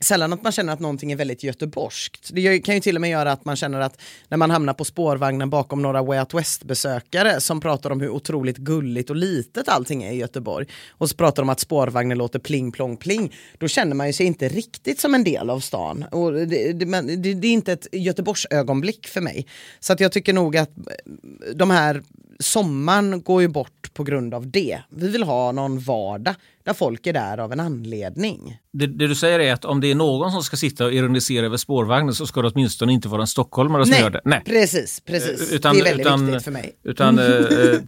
sällan 0.00 0.32
att 0.32 0.42
man 0.42 0.52
känner 0.52 0.72
att 0.72 0.80
någonting 0.80 1.12
är 1.12 1.16
väldigt 1.16 1.42
göteborgskt. 1.42 2.30
Det 2.32 2.60
kan 2.60 2.74
ju 2.74 2.80
till 2.80 2.96
och 2.96 3.00
med 3.00 3.10
göra 3.10 3.32
att 3.32 3.44
man 3.44 3.56
känner 3.56 3.80
att 3.80 4.00
när 4.28 4.36
man 4.36 4.50
hamnar 4.50 4.74
på 4.74 4.84
spårvagnen 4.84 5.50
bakom 5.50 5.82
några 5.82 6.02
Way 6.02 6.18
Out 6.18 6.34
West-besökare 6.34 7.40
som 7.40 7.60
pratar 7.60 7.90
om 7.90 8.00
hur 8.00 8.08
otroligt 8.08 8.56
gulligt 8.56 9.10
och 9.10 9.16
litet 9.16 9.68
allting 9.68 10.02
är 10.02 10.12
i 10.12 10.16
Göteborg 10.16 10.66
och 10.90 11.10
så 11.10 11.16
pratar 11.16 11.42
de 11.42 11.42
om 11.42 11.50
att 11.50 11.60
spårvagnen 11.60 12.18
låter 12.18 12.38
pling 12.38 12.72
plong 12.72 12.96
pling, 12.96 13.34
då 13.58 13.68
känner 13.68 13.94
man 13.94 14.06
ju 14.06 14.12
sig 14.12 14.26
inte 14.26 14.48
riktigt 14.48 15.00
som 15.00 15.14
en 15.14 15.24
del 15.24 15.50
av 15.50 15.60
stan. 15.60 16.04
Och 16.10 16.32
det, 16.32 16.72
det, 16.72 16.84
det, 17.16 17.34
det 17.34 17.48
är 17.48 17.52
inte 17.52 17.72
ett 17.72 17.86
Göteborgsögonblick 17.92 19.06
för 19.06 19.20
mig. 19.20 19.46
Så 19.80 19.92
att 19.92 20.00
jag 20.00 20.12
tycker 20.12 20.32
nog 20.32 20.56
att 20.56 20.70
eh, 20.78 21.54
de 21.54 21.70
här 21.70 22.02
sommaren 22.38 23.22
går 23.22 23.42
ju 23.42 23.48
bort 23.48 23.94
på 23.94 24.04
grund 24.04 24.34
av 24.34 24.50
det. 24.50 24.78
Vi 24.90 25.08
vill 25.08 25.22
ha 25.22 25.52
någon 25.52 25.78
vardag 25.78 26.34
där 26.64 26.72
folk 26.74 27.06
är 27.06 27.12
där 27.12 27.38
av 27.38 27.52
en 27.52 27.60
anledning. 27.60 28.58
Det, 28.72 28.86
det 28.86 29.06
du 29.06 29.14
säger 29.14 29.40
är 29.40 29.52
att 29.52 29.64
om 29.64 29.80
det 29.80 29.90
är 29.90 29.94
någon 29.94 30.32
som 30.32 30.42
ska 30.42 30.56
sitta 30.56 30.84
och 30.84 30.92
ironisera 30.92 31.46
över 31.46 31.56
spårvagnen 31.56 32.14
så 32.14 32.26
ska 32.26 32.42
det 32.42 32.48
åtminstone 32.48 32.92
inte 32.92 33.08
vara 33.08 33.20
en 33.20 33.26
stockholmare 33.26 33.86
som 33.86 33.94
gör 34.00 34.10
det. 34.10 34.20
Nej. 34.24 34.42
precis, 34.46 35.00
precis. 35.00 35.50
Eh, 35.50 35.56
utan- 35.56 35.74
det 35.74 35.80
är 35.80 35.84
väldigt 35.84 36.06
utan- 36.06 36.26
viktigt 36.26 36.44
för 36.44 36.50
mig. 36.50 36.72
Utan, 36.84 37.18
eh, 37.18 37.24
eh, 37.34 37.78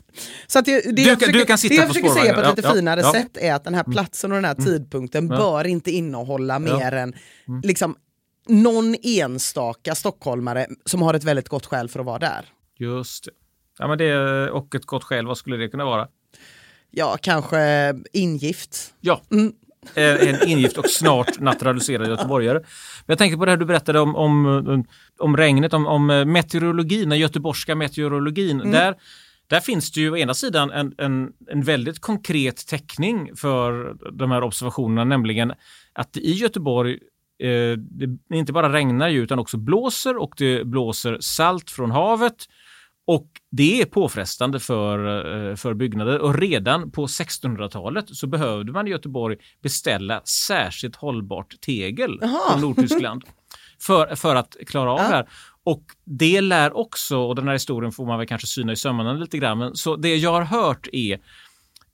Så 0.47 0.59
att 0.59 0.65
det, 0.65 0.81
det 0.81 0.93
Du 0.93 1.05
försöker, 1.05 1.33
du 1.33 1.45
kan 1.45 1.59
sitta 1.59 1.75
det 1.75 1.81
jag 1.81 1.89
försöker 1.89 2.09
säga 2.09 2.35
på 2.35 2.41
ett 2.41 2.57
lite 2.57 2.69
Ja, 2.69 2.75
finare 2.75 3.01
ja, 3.01 3.09
Mm. 3.11 3.23
sätt 3.23 3.37
är 3.37 3.55
att 3.55 3.65
den 3.65 3.75
här 3.75 3.85
platsen 3.85 4.33
och 4.33 4.37
den 4.37 4.45
här 4.45 4.55
tidpunkten 4.55 5.29
bör 5.29 5.67
inte 5.67 5.91
innehålla 5.91 6.59
mer 6.59 6.93
än 6.93 7.15
Mm. 7.49 7.61
liksom, 7.65 7.97
någon 8.49 8.95
enstaka 9.03 9.95
stockholmare 9.95 10.67
som 10.85 11.03
har 11.03 11.15
ett 11.15 11.25
väldigt 11.25 11.49
gott 11.49 11.67
skäl 11.67 11.89
för 11.89 12.01
att 12.01 12.07
vara 12.07 12.19
där. 12.19 12.45
just 12.79 13.25
det. 13.25 13.31
Ja, 13.79 13.89
men 13.89 13.99
det. 13.99 14.51
Och 14.51 14.75
ett 14.75 14.87
gott 14.87 15.05
skäl, 15.05 15.27
vad 15.27 15.39
skulle 15.39 15.57
det 15.57 15.69
kunna 15.69 15.85
vara? 15.85 16.09
Ja, 16.99 17.17
kanske 17.23 17.95
ingift. 18.13 18.95
Ja, 19.01 19.21
Mm. 19.31 19.53
Eh, 19.95 20.29
en 20.29 20.49
ingift 20.49 20.79
och 20.79 20.91
snart 20.91 21.41
naturaliserad 21.41 22.09
göteborgare. 22.09 22.59
Men 22.59 23.07
jag 23.07 23.19
tänker 23.19 23.37
på 23.37 23.45
det 23.45 23.51
här 23.51 23.59
du 23.59 23.65
berättade 23.65 24.01
om, 24.01 24.17
om, 24.17 24.85
om 25.19 25.37
regnet, 25.37 25.75
om, 25.75 25.87
om 25.87 26.11
eh, 26.11 26.25
meteorologin, 26.25 27.09
den 27.09 27.19
göteborgska 27.19 27.75
meteorologin. 27.75 28.61
Mm. 28.61 28.73
Där, 28.73 28.95
där 29.47 29.61
finns 29.61 29.93
det 29.93 30.01
ju 30.01 30.11
å 30.11 30.17
ena 30.17 30.35
sidan 30.35 30.71
en, 30.71 30.95
en, 30.99 31.33
en 31.51 31.63
väldigt 31.63 32.01
konkret 32.01 32.67
täckning 32.67 33.37
för 33.37 33.97
de 34.13 34.31
här 34.31 34.43
observationerna, 34.43 35.05
nämligen 35.05 35.53
att 35.93 36.17
i 36.17 36.33
Göteborg 36.33 36.93
eh, 37.43 37.79
det 37.79 38.37
inte 38.37 38.53
bara 38.53 38.73
regnar 38.73 39.09
ju 39.09 39.23
utan 39.23 39.39
också 39.39 39.57
blåser 39.57 40.17
och 40.17 40.35
det 40.37 40.65
blåser 40.65 41.19
salt 41.21 41.71
från 41.71 41.91
havet. 41.91 42.47
Och 43.07 43.27
det 43.51 43.81
är 43.81 43.85
påfrestande 43.85 44.61
för, 44.61 44.99
eh, 45.51 45.57
för 45.57 45.75
byggnader 45.75 46.19
och 46.19 46.35
redan 46.39 46.91
på 46.91 47.07
1600-talet 47.07 48.05
så 48.09 48.27
behövde 48.27 48.73
man 48.73 48.87
i 48.87 48.91
Göteborg 48.91 49.37
beställa 49.63 50.21
särskilt 50.25 50.97
hållbart 50.97 51.61
tegel 51.61 52.19
Jaha. 52.23 52.51
från 52.53 52.61
Nordtyskland 52.61 53.25
för, 53.81 54.15
för 54.15 54.35
att 54.37 54.57
klara 54.67 54.93
av 54.93 54.99
Ja. 54.99 55.03
det 55.09 55.15
här. 55.15 55.29
Och 55.65 55.83
det 56.05 56.41
lär 56.41 56.77
också, 56.77 57.19
och 57.19 57.35
den 57.35 57.47
här 57.47 57.53
historien 57.53 57.93
får 57.93 58.07
man 58.07 58.19
väl 58.19 58.27
kanske 58.29 58.47
syna 58.47 58.73
i 58.73 58.77
sömmarna 58.77 59.13
lite 59.13 59.39
grann, 59.39 59.59
men 59.59 59.75
så 59.77 59.97
det 59.97 60.17
jag 60.17 60.33
har 60.33 60.43
hört 60.43 60.89
är 60.93 61.19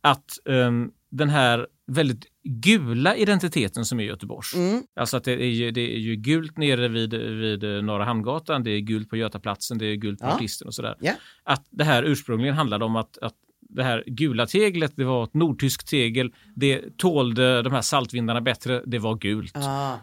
att 0.00 0.24
ehm, 0.48 0.90
den 1.10 1.28
här 1.28 1.66
väldigt 1.86 2.24
gula 2.44 3.16
identiteten 3.16 3.84
som 3.84 4.00
är 4.00 4.04
Göteborgs. 4.04 4.54
Mm. 4.54 4.82
Alltså 4.96 5.16
att 5.16 5.24
det 5.24 5.32
är, 5.32 5.46
ju, 5.46 5.70
det 5.70 5.94
är 5.94 5.98
ju 5.98 6.16
gult 6.16 6.58
nere 6.58 6.88
vid, 6.88 7.14
vid 7.14 7.64
eh, 7.64 7.82
Norra 7.82 8.04
Hamngatan, 8.04 8.64
det 8.64 8.70
är 8.70 8.80
gult 8.80 9.10
på 9.10 9.16
Götaplatsen, 9.16 9.78
det 9.78 9.86
är 9.86 9.94
gult 9.94 10.20
på 10.20 10.26
Ja. 10.26 10.66
Och 10.66 10.74
sådär. 10.74 10.96
Ja. 11.00 11.12
Att 11.44 11.66
det 11.70 11.84
här 11.84 12.02
ursprungligen 12.02 12.56
handlade 12.56 12.84
om 12.84 12.96
att, 12.96 13.18
att 13.18 13.34
det 13.60 13.82
här 13.82 14.04
gula 14.06 14.46
teglet, 14.46 14.92
det 14.96 15.04
var 15.04 15.24
ett 15.24 15.34
nordtyskt 15.34 15.88
tegel, 15.88 16.32
det 16.54 16.98
tålde 16.98 17.62
de 17.62 17.72
här 17.72 17.82
saltvindarna 17.82 18.40
bättre, 18.40 18.82
det 18.86 18.98
var 18.98 19.16
gult. 19.16 19.56
Ah. 19.56 19.96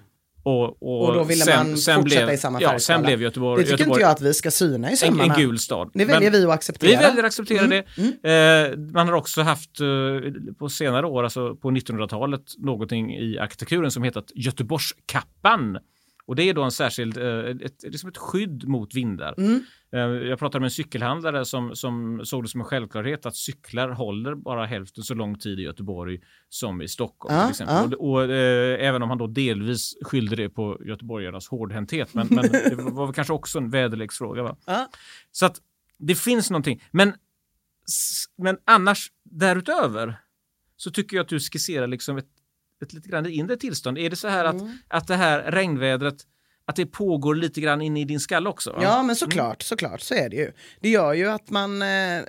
Och, 0.44 0.64
och, 0.84 1.08
Och 1.08 1.14
då 1.14 1.24
ville 1.24 1.44
sen, 1.46 1.68
man 1.70 1.78
sen 1.78 2.02
fortsätta 2.02 2.26
blev, 2.26 2.34
i 2.36 2.38
samma 2.38 2.62
Ja, 2.62 2.70
färgskala. 2.70 2.98
sen 2.98 3.06
blev 3.06 3.22
Göteborg, 3.22 3.58
Det 3.62 3.64
tycker 3.66 3.72
Göteborg 3.78 3.98
inte 3.98 4.02
jag 4.02 4.12
att 4.12 4.22
vi 4.22 4.34
ska 4.34 4.52
syna 4.52 4.92
i 4.92 4.96
sömmarna. 4.98 5.34
en 5.36 5.40
gul 5.42 5.60
stad. 5.60 5.92
Det 5.94 6.06
väljer 6.06 6.32
Men- 6.32 6.40
vi 6.42 6.46
att 6.46 6.52
acceptera. 6.54 6.90
vi 6.90 6.96
väljer 6.96 7.20
att 7.20 7.26
acceptera 7.26 7.66
Mm, 7.66 7.84
det. 8.22 8.72
Eh, 8.74 8.78
man 8.94 9.08
har 9.08 9.16
också 9.16 9.42
haft 9.42 9.80
eh, 9.82 9.88
på 10.60 10.70
senare 10.70 11.06
år, 11.06 11.24
alltså 11.24 11.56
på 11.56 11.72
1900-talet, 11.72 12.42
någonting 12.58 13.16
i 13.18 13.38
arkitekturen 13.40 13.92
som 13.92 14.04
hetat 14.04 14.32
Göteborgskappan. 14.36 15.78
Och 16.26 16.36
det 16.36 16.44
är 16.44 16.54
då 16.54 16.64
en 16.64 16.72
särskild, 16.72 17.18
eh, 17.18 17.26
ett, 17.26 17.80
det 17.82 17.88
är 17.94 17.98
som 17.98 18.10
ett 18.10 18.18
skydd 18.18 18.68
mot 18.68 18.96
vindar. 18.96 19.34
Mm. 19.38 19.64
Eh, 19.92 20.00
jag 20.00 20.40
pratade 20.40 20.60
med 20.60 20.68
en 20.68 20.72
cykelhandlare 20.72 21.46
som, 21.46 21.76
som 21.76 22.26
såg 22.26 22.44
det 22.44 22.48
som 22.48 22.62
en 22.62 22.66
självklarhet 22.66 23.26
att 23.26 23.36
cyklar 23.36 23.90
håller 23.90 24.36
bara 24.36 24.66
hälften 24.66 25.04
så 25.04 25.14
lång 25.14 25.40
tid 25.40 25.60
i 25.60 25.64
Göteborg 25.64 26.20
som 26.50 26.82
i 26.82 26.88
Stockholm. 26.88 27.36
Ja, 27.36 27.42
till 27.42 27.50
exempel. 27.50 27.92
ja. 27.92 27.98
Och, 27.98 28.12
och, 28.12 28.24
eh, 28.24 28.88
även 28.88 29.04
om 29.04 29.10
han 29.10 29.18
då 29.18 29.28
delvis 29.28 29.94
skyllde 30.02 30.36
det 30.36 30.50
på 30.50 30.82
göteborgarnas 30.86 31.48
hårdhänthet. 31.48 32.14
Men, 32.14 32.28
men 32.30 32.42
det 32.52 32.76
var 32.76 33.06
väl 33.06 33.16
kanske 33.16 33.34
också 33.34 33.58
en 33.58 33.70
väderleksfråga. 33.70 34.44
Va? 34.44 34.58
Ja. 34.66 34.90
Så 35.32 35.46
att 35.46 35.62
det 35.98 36.16
finns 36.16 36.50
någonting. 36.50 36.84
Men, 36.92 37.14
men 38.38 38.58
annars 38.66 39.12
därutöver 39.24 40.16
så 40.76 40.92
tycker 40.92 41.18
jag 41.18 41.24
att 41.24 41.30
du 41.30 41.40
skisserar 41.40 41.88
liksom 41.88 42.18
ett, 42.18 42.30
ett 42.82 42.94
lite 42.94 43.10
grann 43.10 43.26
inre 43.26 43.58
tillstånd. 43.58 43.98
Är 43.98 44.10
det 44.10 44.16
så 44.16 44.28
här 44.28 44.46
att, 44.46 44.56
att 44.88 45.08
det 45.08 45.16
här 45.16 45.52
regnvädret, 45.52 46.16
att 46.70 46.76
det 46.76 46.86
pågår 46.86 47.36
lite 47.36 47.62
grann 47.62 47.82
inne 47.82 48.02
i 48.02 48.06
din 48.06 48.20
skalle 48.20 48.50
också? 48.50 48.72
va? 48.72 48.80
Ja 48.82 49.04
men 49.04 49.16
såklart, 49.16 49.62
såklart 49.62 50.02
så 50.02 50.14
är 50.14 50.30
det 50.30 50.36
ju. 50.36 50.52
Det 50.80 50.90
gör 50.90 51.14
ju 51.14 51.30
att 51.30 51.50
man 51.50 51.82
eh, 51.82 52.18
eh, 52.18 52.24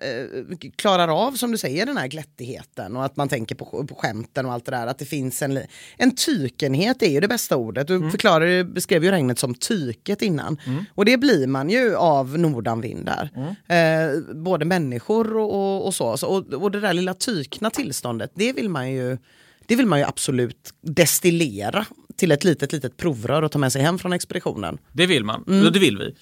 klarar 0.77 1.27
av 1.27 1.33
som 1.33 1.53
du 1.53 1.59
säger 1.59 1.87
den 1.87 1.97
här 1.97 2.07
glättigheten 2.09 2.97
och 2.97 3.05
att 3.05 3.17
man 3.17 3.29
tänker 3.29 3.55
på, 3.55 3.65
på 3.65 3.95
skämten 3.95 4.47
och 4.47 4.53
allt 4.53 4.65
det 4.65 4.71
där. 4.71 4.87
Att 4.87 4.99
det 4.99 5.05
finns 5.05 5.43
en, 5.43 5.61
en 5.97 6.15
tykenhet 6.15 7.03
är 7.03 7.11
ju 7.11 7.21
det 7.21 7.29
bästa 7.29 7.57
ordet. 7.57 7.87
Du 7.87 8.11
förklarade, 8.11 8.51
ju- 8.53 8.65
beskrev 8.65 9.05
ju 9.05 9.11
regnet 9.11 9.39
som 9.39 9.55
tyket 9.55 10.23
innan. 10.23 10.61
Och 10.95 11.05
det 11.05 11.17
blir 11.17 11.47
man 11.47 11.71
ju 11.71 11.97
av 11.97 12.39
nordanvindar. 12.39 13.31
Eh, 13.69 14.35
både 14.35 14.65
människor 14.65 15.37
och, 15.37 15.55
och, 15.55 15.87
och 15.87 15.95
så. 15.95 16.17
så 16.17 16.27
och, 16.27 16.53
och 16.63 16.71
det 16.71 16.81
där 16.81 16.93
lilla 16.93 17.15
tykna 17.15 17.71
tillståndet, 17.71 18.31
det 18.35 18.53
vill 18.53 18.69
man 18.69 18.91
ju 18.93 19.19
det 19.67 19.77
vill 19.77 19.87
man 19.87 19.99
ju 19.99 20.05
absolut 20.05 20.75
destillera 20.81 21.87
till 22.21 22.33
ett 22.33 22.45
litet, 22.45 22.73
litet 22.73 22.97
provrör 22.97 23.43
och 23.43 23.53
ta 23.53 23.59
med 23.59 23.73
sig 23.73 23.83
hem 23.83 23.99
från 23.99 24.13
expeditionen. 24.13 24.79
Det 24.93 25.07
vill 25.07 25.25
man, 25.25 25.45
Mm. 25.49 25.73
det 25.73 25.79
vill 25.79 25.99
vi. 25.99 26.15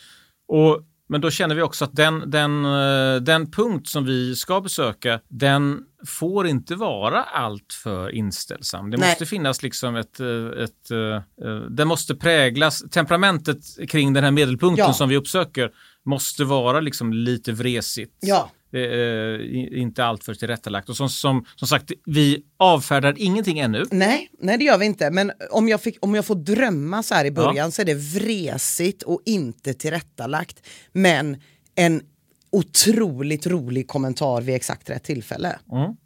Och, 0.48 0.82
men 1.08 1.20
då 1.20 1.30
känner 1.30 1.54
vi 1.54 1.62
också 1.62 1.84
att 1.84 1.96
den, 1.96 2.30
den, 2.30 2.64
eh, 2.64 3.16
den 3.20 3.50
punkt 3.50 3.88
som 3.88 4.04
vi 4.04 4.36
ska 4.36 4.60
besöka, 4.60 5.20
den 5.28 5.80
får 6.06 6.46
inte 6.46 6.74
vara 6.74 7.22
alltför 7.22 8.10
inställsam. 8.14 8.90
Det 8.90 8.96
Nej. 8.96 9.08
måste 9.08 9.26
finnas 9.26 9.62
liksom 9.62 9.96
ett, 9.96 10.20
eh, 10.20 10.62
ett, 10.64 10.90
eh, 10.90 11.48
eh, 11.48 11.60
den 11.70 11.88
måste 11.88 12.14
präglas, 12.14 12.82
temperamentet 12.90 13.58
kring 13.88 14.12
den 14.12 14.24
här 14.24 14.30
medelpunkten 14.30 14.86
Ja. 14.86 14.92
som 14.92 15.08
vi 15.08 15.16
uppsöker 15.16 15.70
måste 16.04 16.44
vara 16.44 16.80
liksom 16.80 17.12
lite 17.12 17.52
vresigt. 17.52 18.16
Ja. 18.20 18.50
Eh, 18.72 19.80
inte 19.80 20.04
alltför 20.04 20.34
tillrättalagt. 20.34 20.88
Och 20.88 20.96
som, 20.96 21.08
som, 21.08 21.44
som 21.56 21.68
sagt, 21.68 21.92
vi 22.04 22.44
avfärdar 22.56 23.14
ingenting 23.18 23.58
ännu. 23.58 23.84
Nej, 23.90 24.30
nej 24.38 24.58
det 24.58 24.64
gör 24.64 24.78
vi 24.78 24.86
inte. 24.86 25.10
Men 25.10 25.32
om 25.50 25.68
jag, 25.68 25.80
fick, 25.80 25.98
om 26.00 26.14
jag 26.14 26.24
får 26.24 26.34
drömma 26.34 27.02
så 27.02 27.14
här 27.14 27.24
i 27.24 27.30
början 27.30 27.72
så 27.72 27.82
är 27.82 27.86
det 27.86 27.94
vresigt 27.94 29.02
och 29.02 29.22
inte 29.24 29.74
tillrättalagt. 29.74 30.66
Men 30.92 31.36
en 31.74 32.02
otroligt 32.50 33.46
rolig 33.46 33.88
kommentar 33.88 34.40
vid 34.40 34.54
exakt 34.54 34.90
rätt 34.90 35.04
tillfälle. 35.04 35.58
Mm. 35.72 35.96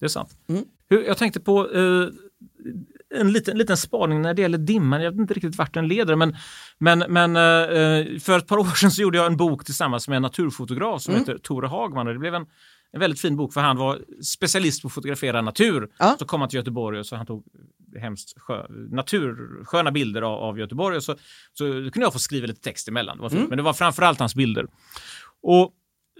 Det 0.00 0.06
är 0.06 0.08
sant. 0.08 0.30
Mm. 0.48 0.64
Hur, 0.88 1.04
jag 1.04 1.18
tänkte 1.18 1.40
på 1.40 1.74
eh, 1.74 2.08
en 3.20 3.32
liten, 3.32 3.58
liten 3.58 3.76
spaning 3.76 4.22
när 4.22 4.34
det 4.34 4.42
gäller 4.42 4.58
dimman. 4.58 5.02
Jag 5.02 5.10
vet 5.10 5.20
inte 5.20 5.34
riktigt 5.34 5.56
vart 5.56 5.74
den 5.74 5.88
leder, 5.88 6.16
men, 6.16 6.36
men, 6.78 6.98
men 7.08 7.36
eh, 7.36 8.18
för 8.18 8.38
ett 8.38 8.46
par 8.46 8.58
år 8.58 8.74
sedan 8.74 8.90
så 8.90 9.02
gjorde 9.02 9.18
jag 9.18 9.26
en 9.26 9.36
bok 9.36 9.64
tillsammans 9.64 10.08
med 10.08 10.16
en 10.16 10.22
naturfotograf 10.22 11.02
som 11.02 11.14
heter 11.14 11.38
Tore 11.38 11.66
Hagman 11.66 12.06
och 12.06 12.12
det 12.12 12.18
blev 12.18 12.34
en, 12.34 12.46
en 12.92 13.00
väldigt 13.00 13.20
fin 13.20 13.36
bok 13.36 13.52
för 13.52 13.60
han 13.60 13.76
var 13.76 13.98
specialist 14.22 14.82
på 14.82 14.88
att 14.88 14.94
fotografera 14.94 15.42
natur. 15.42 15.88
Ja. 15.98 16.16
Så 16.18 16.24
kom 16.24 16.40
han 16.40 16.50
till 16.50 16.56
Göteborg 16.56 16.98
och 16.98 17.06
så 17.06 17.16
han 17.16 17.26
tog 17.26 17.44
hemskt 18.00 18.40
skö, 18.40 18.66
natur, 18.90 19.64
sköna 19.64 19.90
bilder 19.90 20.22
av, 20.22 20.38
av 20.38 20.58
Göteborg 20.58 20.96
och 20.96 21.02
så, 21.02 21.14
så 21.52 21.64
kunde 21.64 22.00
jag 22.00 22.12
få 22.12 22.18
skriva 22.18 22.46
lite 22.46 22.60
text 22.60 22.88
emellan. 22.88 23.16
Det 23.16 23.22
var 23.22 23.30
fint. 23.30 23.48
Men 23.48 23.56
det 23.56 23.62
var 23.62 23.72
framförallt 23.72 24.18
hans 24.18 24.34
bilder. 24.34 24.66
Och 25.42 25.72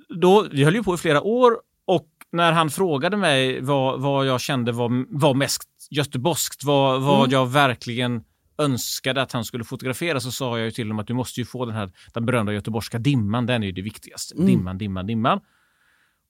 då, 0.09 0.46
vi 0.50 0.64
höll 0.64 0.74
ju 0.74 0.82
på 0.82 0.94
i 0.94 0.98
flera 0.98 1.22
år 1.22 1.56
och 1.87 2.09
när 2.32 2.52
han 2.52 2.70
frågade 2.70 3.16
mig 3.16 3.60
vad, 3.60 4.00
vad 4.00 4.26
jag 4.26 4.40
kände 4.40 4.72
var, 4.72 5.18
var 5.18 5.34
mest 5.34 5.68
göteborgskt, 5.90 6.64
vad, 6.64 7.02
vad 7.02 7.18
Mm. 7.18 7.30
jag 7.30 7.46
verkligen 7.46 8.24
önskade 8.58 9.22
att 9.22 9.32
han 9.32 9.44
skulle 9.44 9.64
fotografera 9.64 10.20
så 10.20 10.30
sa 10.30 10.58
jag 10.58 10.64
ju 10.64 10.70
till 10.70 10.84
honom 10.86 10.98
att 10.98 11.06
du 11.06 11.14
måste 11.14 11.40
ju 11.40 11.44
få 11.46 11.64
den 11.66 11.74
här 11.74 11.90
den 12.14 12.26
berömda 12.26 12.52
göteborgska 12.52 12.98
dimman, 12.98 13.46
den 13.46 13.62
är 13.62 13.66
ju 13.66 13.72
det 13.72 13.82
viktigaste. 13.82 14.34
Mm. 14.34 14.46
Dimman, 14.46 14.78
dimman, 14.78 15.06
dimman. 15.06 15.40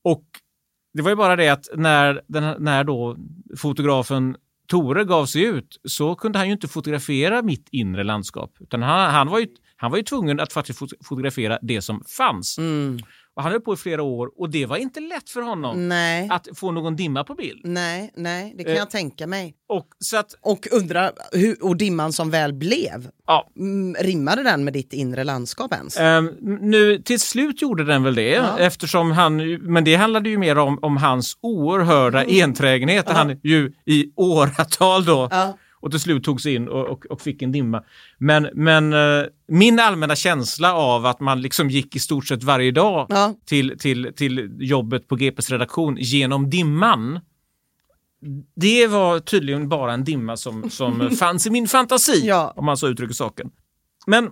Och 0.05 0.25
det 0.95 1.03
var 1.03 1.11
ju 1.11 1.17
bara 1.17 1.37
det 1.37 1.49
att 1.49 1.69
när, 1.75 2.23
den, 2.29 2.63
när 2.65 2.85
då 2.85 3.17
fotografen 3.59 4.37
Tore 4.69 5.05
gav 5.05 5.27
sig 5.27 5.43
ut 5.43 5.81
så 5.85 6.15
kunde 6.15 6.39
han 6.39 6.47
ju 6.47 6.53
inte 6.53 6.69
fotografera 6.69 7.43
mitt 7.43 7.69
inre 7.73 8.05
landskap. 8.05 8.53
Utan 8.61 8.83
han, 8.83 9.11
han, 9.11 9.29
var, 9.29 9.39
ju, 9.39 9.47
han 9.77 9.91
var 9.91 9.99
ju 9.99 10.05
tvungen 10.05 10.41
att 10.41 10.53
faktiskt 10.53 10.79
fot- 10.79 10.93
fotografera 11.05 11.59
det 11.63 11.83
som 11.83 12.03
fanns. 12.19 12.59
Mm. 12.59 12.99
Och 13.37 13.43
han 13.43 13.53
höll 13.53 13.61
på 13.61 13.75
i 13.75 13.77
flera 13.77 14.03
år 14.03 14.31
och 14.37 14.51
det 14.51 14.67
var 14.67 14.77
inte 14.77 15.01
lätt 15.01 15.31
för 15.31 15.41
honom 15.41 15.89
Nej, 15.89 16.29
att 16.33 16.49
få 16.55 16.73
någon 16.73 16.97
dimma 16.97 17.25
på 17.25 17.35
bild. 17.35 17.61
nej, 17.65 18.11
nej, 18.17 18.55
det 18.59 18.65
kan 18.65 18.73
Eh. 18.73 18.79
jag 18.79 18.91
tänka 18.91 19.27
mig. 19.27 19.55
Och 19.69 19.87
så 19.99 20.17
att, 20.17 20.35
Och 20.43 20.69
undra, 20.73 21.11
hur, 21.33 21.65
och 21.65 21.77
dimman 21.77 22.13
som 22.13 22.31
väl 22.31 22.53
blev, 22.53 23.09
ja, 23.27 23.49
mm, 23.57 23.95
rimmade 24.01 24.43
den 24.43 24.65
med 24.65 24.73
ditt 24.73 24.93
inre 24.93 25.25
landskap 25.25 25.73
ens? 25.75 25.97
Ehm, 25.99 26.27
nu 26.61 26.99
till 27.03 27.21
slut 27.21 27.63
gjorde 27.63 27.85
den 27.85 28.03
väl 28.03 28.15
det 28.15 28.31
Ja. 28.31 28.59
eftersom 28.59 29.11
han, 29.11 29.37
men 29.73 29.85
det 29.85 29.95
handlade 29.95 30.29
ju 30.29 30.39
mer 30.39 30.59
om, 30.59 30.79
om 30.83 30.97
hans 30.97 31.39
oerhörda 31.41 32.25
enträgenhet. 32.25 33.07
där 33.07 33.15
Han 33.15 33.41
ju 33.43 33.73
i 33.87 34.13
åratal 34.17 35.05
då 35.05 35.29
Ja. 35.31 35.59
Och 35.87 35.93
till 35.93 36.01
slut 36.01 36.25
tog 36.25 36.41
sig 36.41 36.55
in 36.55 36.69
och, 36.69 36.87
och, 36.89 37.07
och 37.07 37.21
fick 37.21 37.43
en 37.43 37.53
dimma. 37.53 37.83
Men, 38.19 38.49
men 38.55 38.93
eh, 38.93 39.25
min 39.49 39.81
allmänna 39.81 40.17
känsla 40.17 40.75
av 40.75 41.07
att 41.07 41.21
man 41.21 41.43
liksom 41.43 41.71
gick 41.71 41.97
i 41.97 41.99
stort 41.99 42.27
sett 42.27 42.43
varje 42.43 42.71
dag 42.71 43.07
Ja. 43.09 43.35
till, 43.45 43.79
till, 43.79 44.13
till 44.17 44.51
jobbet 44.61 45.09
på 45.09 45.17
GPs 45.17 45.51
redaktion 45.51 45.97
genom 46.01 46.51
dimman. 46.51 47.21
Det 48.57 48.87
var 48.87 49.21
tydligen 49.21 49.69
bara 49.69 49.93
en 49.93 50.05
dimma 50.05 50.37
som, 50.37 50.71
som 50.71 51.11
fanns 51.17 51.47
i 51.47 51.51
min 51.51 51.69
fantasi, 51.69 52.23
Ja. 52.27 52.53
om 52.57 52.65
man 52.65 52.77
så 52.77 52.89
uttrycker 52.89 53.15
saken. 53.15 53.51
Men 54.07 54.31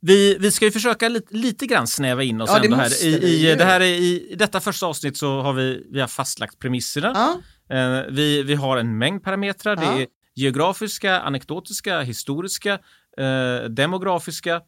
vi, 0.00 0.36
vi 0.40 0.50
ska 0.50 0.64
ju 0.64 0.70
försöka 0.70 1.08
lite, 1.08 1.36
lite 1.36 1.66
grann 1.66 1.86
snäva 1.86 2.22
in 2.22 2.40
oss 2.40 2.50
Ja, 2.52 2.64
ändå 2.64 2.76
här. 2.76 3.04
I, 3.04 3.08
i, 3.50 3.54
det 3.54 3.64
här 3.64 3.80
är, 3.80 3.84
I 3.84 4.28
i 4.30 4.34
detta 4.34 4.60
första 4.60 4.86
avsnitt 4.86 5.16
så 5.16 5.40
har 5.40 5.52
vi, 5.52 5.86
vi 5.90 6.00
har 6.00 6.08
fastlagt 6.08 6.58
premisserna. 6.58 7.12
Ja. 7.14 7.40
Eh, 7.72 8.00
vi, 8.10 8.42
vi 8.42 8.54
har 8.54 8.76
en 8.76 8.98
mängd 8.98 9.22
parametrar. 9.22 9.78
Ja. 9.82 9.94
Det 9.96 10.02
är 10.02 10.06
geografiska, 10.34 11.20
anekdotiska, 11.20 12.00
historiska, 12.00 12.72
eh, 13.18 13.68
demografiska, 13.70 14.60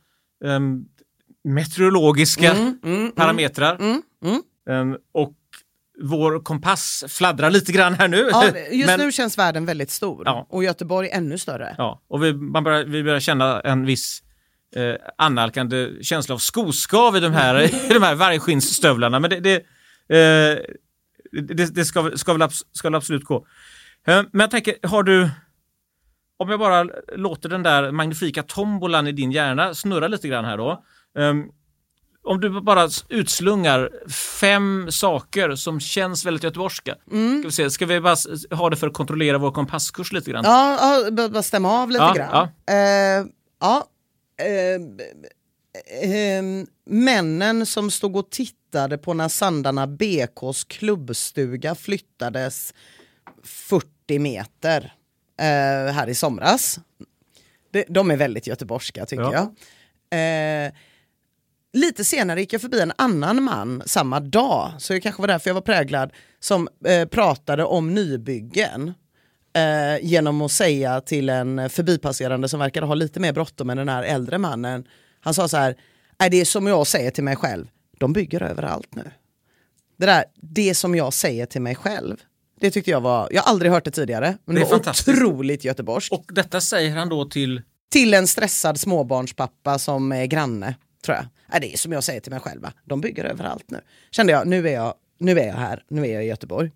ehm, 0.44 0.84
meteorologiska 1.44 2.50
Mm, 2.52 2.78
mm, 2.84 2.96
mm, 3.00 3.12
parametrar. 3.12 3.74
mm, 3.80 4.02
mm. 4.24 4.42
Ehm, 4.70 4.96
och 5.12 5.34
vår 6.02 6.40
kompass 6.40 7.04
fladdrar 7.08 7.50
lite 7.50 7.72
grann 7.72 7.94
här 7.94 8.08
nu. 8.08 8.28
Ja, 8.32 8.44
just 8.72 8.86
Men- 8.86 9.00
nu 9.00 9.12
känns 9.12 9.38
världen 9.38 9.66
väldigt 9.66 9.90
stor 9.90 10.22
Ja. 10.26 10.46
och 10.50 10.64
Göteborg 10.64 11.08
ännu 11.12 11.38
större. 11.38 11.74
Ja, 11.78 12.02
och 12.08 12.24
vi, 12.24 12.32
man 12.34 12.64
börjar, 12.64 12.84
vi 12.84 13.02
börjar 13.04 13.20
känna 13.20 13.60
en 13.60 13.86
viss 13.86 14.22
eh, 14.76 14.94
annalkande 15.18 15.88
känsla 16.02 16.34
av 16.34 16.38
skoskav 16.38 17.16
i 17.16 17.20
de 17.20 17.32
här, 17.32 17.62
i 17.90 17.94
de 17.94 18.02
här 18.02 18.14
vargskinnsstövlarna. 18.14 19.20
Men 19.20 19.30
det, 19.30 19.40
det, 19.40 19.56
eh, 20.16 20.58
det, 21.42 21.74
det 21.74 21.84
ska, 21.84 22.10
ska, 22.16 22.32
väl 22.34 22.48
ska 22.72 22.88
väl 22.88 22.94
absolut 22.94 23.24
gå. 23.24 23.46
Eh, 24.06 24.22
men 24.32 24.40
jag 24.40 24.50
tänker, 24.50 24.88
har 24.88 25.02
du... 25.02 25.30
Om 26.36 26.48
jag 26.50 26.60
bara 26.60 26.86
låter 27.16 27.48
den 27.48 27.62
där 27.62 27.90
magnifika 27.90 28.42
tombolan 28.42 29.06
i 29.06 29.12
din 29.12 29.32
hjärna 29.32 29.74
snurra 29.74 30.08
lite 30.08 30.28
grann 30.28 30.44
här 30.44 30.56
då. 30.56 30.84
Ehm, 31.18 31.44
om 32.24 32.40
du 32.40 32.60
bara 32.60 32.88
utslungar 33.08 33.90
fem 34.40 34.86
saker 34.90 35.54
som 35.54 35.80
känns 35.80 36.26
väldigt 36.26 36.42
göteborgska. 36.44 36.94
Ska, 36.94 37.48
vi 37.48 37.50
se, 37.50 37.70
ska 37.70 37.86
vi 37.86 38.00
bara 38.00 38.16
ha 38.50 38.70
det 38.70 38.76
för 38.76 38.86
att 38.86 38.92
kontrollera 38.92 39.38
vår 39.38 39.50
kompasskurs 39.50 40.12
lite 40.12 40.30
grann? 40.30 40.44
Ja, 40.44 41.04
ja 41.14 41.28
bara 41.28 41.42
stämma 41.42 41.82
av 41.82 41.90
lite 41.90 42.04
Ja, 42.04 42.14
grann. 42.14 42.48
Eh, 42.66 43.26
ja. 43.60 43.86
Eh, 44.38 44.80
eh, 46.02 46.42
männen 46.86 47.66
som 47.66 47.90
stod 47.90 48.16
och 48.16 48.30
tittade 48.30 48.98
på 48.98 49.14
när 49.14 49.28
Sandarna 49.28 49.86
BKs 49.86 50.64
klubbstuga 50.64 51.74
flyttades 51.74 52.74
40 53.42 54.18
meter 54.18 54.94
eh, 55.40 55.92
här 55.94 56.08
i 56.08 56.14
somras. 56.14 56.78
De, 57.70 57.84
de 57.88 58.10
är 58.10 58.16
väldigt 58.16 58.46
göteborgska 58.46 59.06
tycker 59.06 59.22
Ja. 59.22 59.52
jag. 60.10 60.66
Eh, 60.66 60.72
lite 61.72 62.04
senare 62.04 62.40
gick 62.40 62.52
jag 62.52 62.60
förbi 62.60 62.80
en 62.80 62.92
annan 62.98 63.42
man 63.42 63.82
samma 63.86 64.20
dag, 64.20 64.72
så 64.78 64.92
det 64.92 65.00
kanske 65.00 65.22
var 65.22 65.28
därför 65.28 65.50
jag 65.50 65.54
var 65.54 65.60
präglad, 65.60 66.12
som 66.40 66.68
eh, 66.86 67.08
pratade 67.08 67.64
om 67.64 67.94
nybyggen 67.94 68.94
eh, 69.56 70.04
genom 70.06 70.42
att 70.42 70.52
säga 70.52 71.00
till 71.00 71.28
en 71.28 71.70
förbipasserande 71.70 72.48
som 72.48 72.60
verkade 72.60 72.86
ha 72.86 72.94
lite 72.94 73.20
mer 73.20 73.32
bråttom 73.32 73.70
än 73.70 73.76
den 73.76 73.88
här 73.88 74.02
äldre 74.02 74.38
mannen. 74.38 74.84
Han 75.24 75.34
sa 75.34 75.48
så 75.48 75.56
här, 75.56 75.76
"Nej, 76.20 76.30
det 76.30 76.40
är 76.40 76.44
som 76.44 76.66
jag 76.66 76.86
säger 76.86 77.10
till 77.10 77.24
mig 77.24 77.36
själv, 77.36 77.66
de 77.98 78.12
bygger 78.12 78.42
överallt 78.42 78.94
nu. 78.94 79.10
Det 79.96 80.06
där, 80.06 80.24
det 80.34 80.74
som 80.74 80.94
jag 80.94 81.12
säger 81.12 81.46
till 81.46 81.62
mig 81.62 81.74
själv. 81.74 82.16
Det 82.60 82.70
tyckte 82.70 82.90
jag 82.90 83.00
var, 83.00 83.28
jag 83.30 83.42
har 83.42 83.50
aldrig 83.50 83.72
hört 83.72 83.84
det 83.84 83.90
tidigare, 83.90 84.38
men 84.44 84.54
Det 84.54 84.60
det, 84.60 84.66
är 84.66 84.70
var 84.70 84.78
otroligt 84.78 85.64
göteborgskt. 85.64 86.12
Och 86.12 86.24
detta 86.32 86.60
säger 86.60 86.96
han 86.96 87.08
då 87.08 87.24
till... 87.24 87.62
Till 87.90 88.14
en 88.14 88.26
stressad 88.26 88.80
småbarnspappa 88.80 89.78
som 89.78 90.12
är 90.12 90.26
granne, 90.26 90.74
tror 91.04 91.16
jag. 91.16 91.62
Det 91.62 91.72
är 91.72 91.76
som 91.76 91.92
jag 91.92 92.04
säger 92.04 92.20
till 92.20 92.32
mig 92.32 92.40
själv, 92.40 92.66
de 92.84 93.00
bygger 93.00 93.24
överallt 93.24 93.70
nu. 93.70 93.80
Kände 94.10 94.32
jag, 94.32 94.46
nu 94.46 94.68
är 94.68 94.72
jag, 94.72 94.94
nu 95.18 95.38
är 95.40 95.46
jag 95.46 95.54
här, 95.54 95.84
nu 95.88 96.06
är 96.06 96.14
jag 96.14 96.24
i 96.24 96.26
Göteborg. 96.26 96.70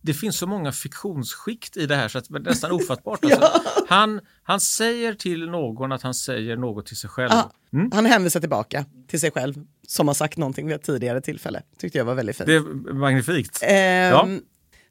Det 0.00 0.14
finns 0.14 0.38
så 0.38 0.46
många 0.46 0.72
fiktionsskikt 0.72 1.76
i 1.76 1.86
det 1.86 1.96
här 1.96 2.08
så 2.08 2.18
att 2.18 2.28
det 2.28 2.36
är 2.36 2.40
nästan 2.40 2.72
ofattbart. 2.80 3.24
Alltså. 3.24 3.52
han, 3.88 4.20
han 4.42 4.60
säger 4.60 5.14
till 5.14 5.46
någon 5.50 5.92
att 5.92 6.02
han 6.02 6.14
säger 6.14 6.56
något 6.56 6.86
till 6.86 6.96
sig 6.96 7.10
själv. 7.10 7.30
Mm. 7.72 7.90
Han 7.92 8.06
hänvisar 8.06 8.40
tillbaka 8.40 8.84
till 9.08 9.20
sig 9.20 9.30
själv, 9.30 9.54
som 9.86 10.08
har 10.08 10.14
sagt 10.14 10.38
någonting 10.38 10.66
vid 10.66 10.76
ett 10.76 10.82
tidigare 10.82 11.20
tillfälle. 11.20 11.62
Tyckte 11.78 11.98
jag 11.98 12.04
var 12.04 12.14
väldigt 12.14 12.36
fint. 12.36 12.46
Det 12.46 12.54
är 12.54 12.92
magnifikt. 12.94 13.58
Ehm, 13.62 14.12
Ja. 14.12 14.28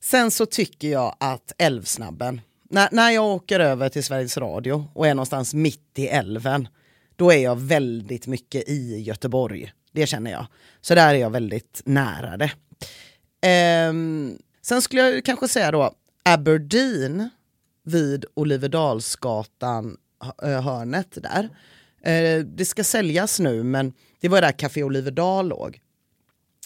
Sen 0.02 0.32
så 0.32 0.46
tycker 0.46 0.88
jag 0.88 1.16
att 1.20 1.52
Älvsnabben, 1.58 2.42
när, 2.70 2.90
när 2.92 3.12
jag 3.12 3.26
åker 3.26 3.60
över 3.60 3.90
till 3.90 4.04
Sveriges 4.04 4.38
Radio 4.38 4.88
och 4.94 5.08
är 5.08 5.14
någonstans 5.14 5.54
mitt 5.54 5.92
i 6.00 6.08
älven, 6.08 6.68
då 7.16 7.32
är 7.32 7.38
jag 7.38 7.60
väldigt 7.60 8.28
mycket 8.28 8.70
i 8.70 9.02
Göteborg. 9.02 9.72
Det 9.92 10.08
känner 10.08 10.32
jag. 10.32 10.48
Så 10.82 10.96
där 10.96 11.14
är 11.14 11.18
jag 11.18 11.30
väldigt 11.30 11.82
nära 11.86 12.38
det. 12.38 12.52
Ehm, 13.42 14.38
sen 14.66 14.82
skulle 14.82 15.02
jag 15.02 15.26
kanske 15.26 15.48
säga 15.48 15.72
då 15.72 15.94
Aberdeen 16.24 17.30
vid 17.84 18.26
Oliverdalsgatan-hörnet. 18.34 21.18
där. 21.22 21.50
Eh, 22.04 22.40
det 22.46 22.66
ska 22.66 22.84
säljas 22.84 23.40
nu 23.40 23.64
men 23.64 23.94
det 24.20 24.30
var 24.30 24.42
där 24.42 24.52
Café 24.52 24.84
Oliverdal 24.84 25.48
låg 25.48 25.80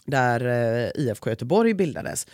där 0.05 0.45
eh, 0.45 0.89
IFK 0.95 1.29
Göteborg 1.29 1.73
bildades. 1.73 2.27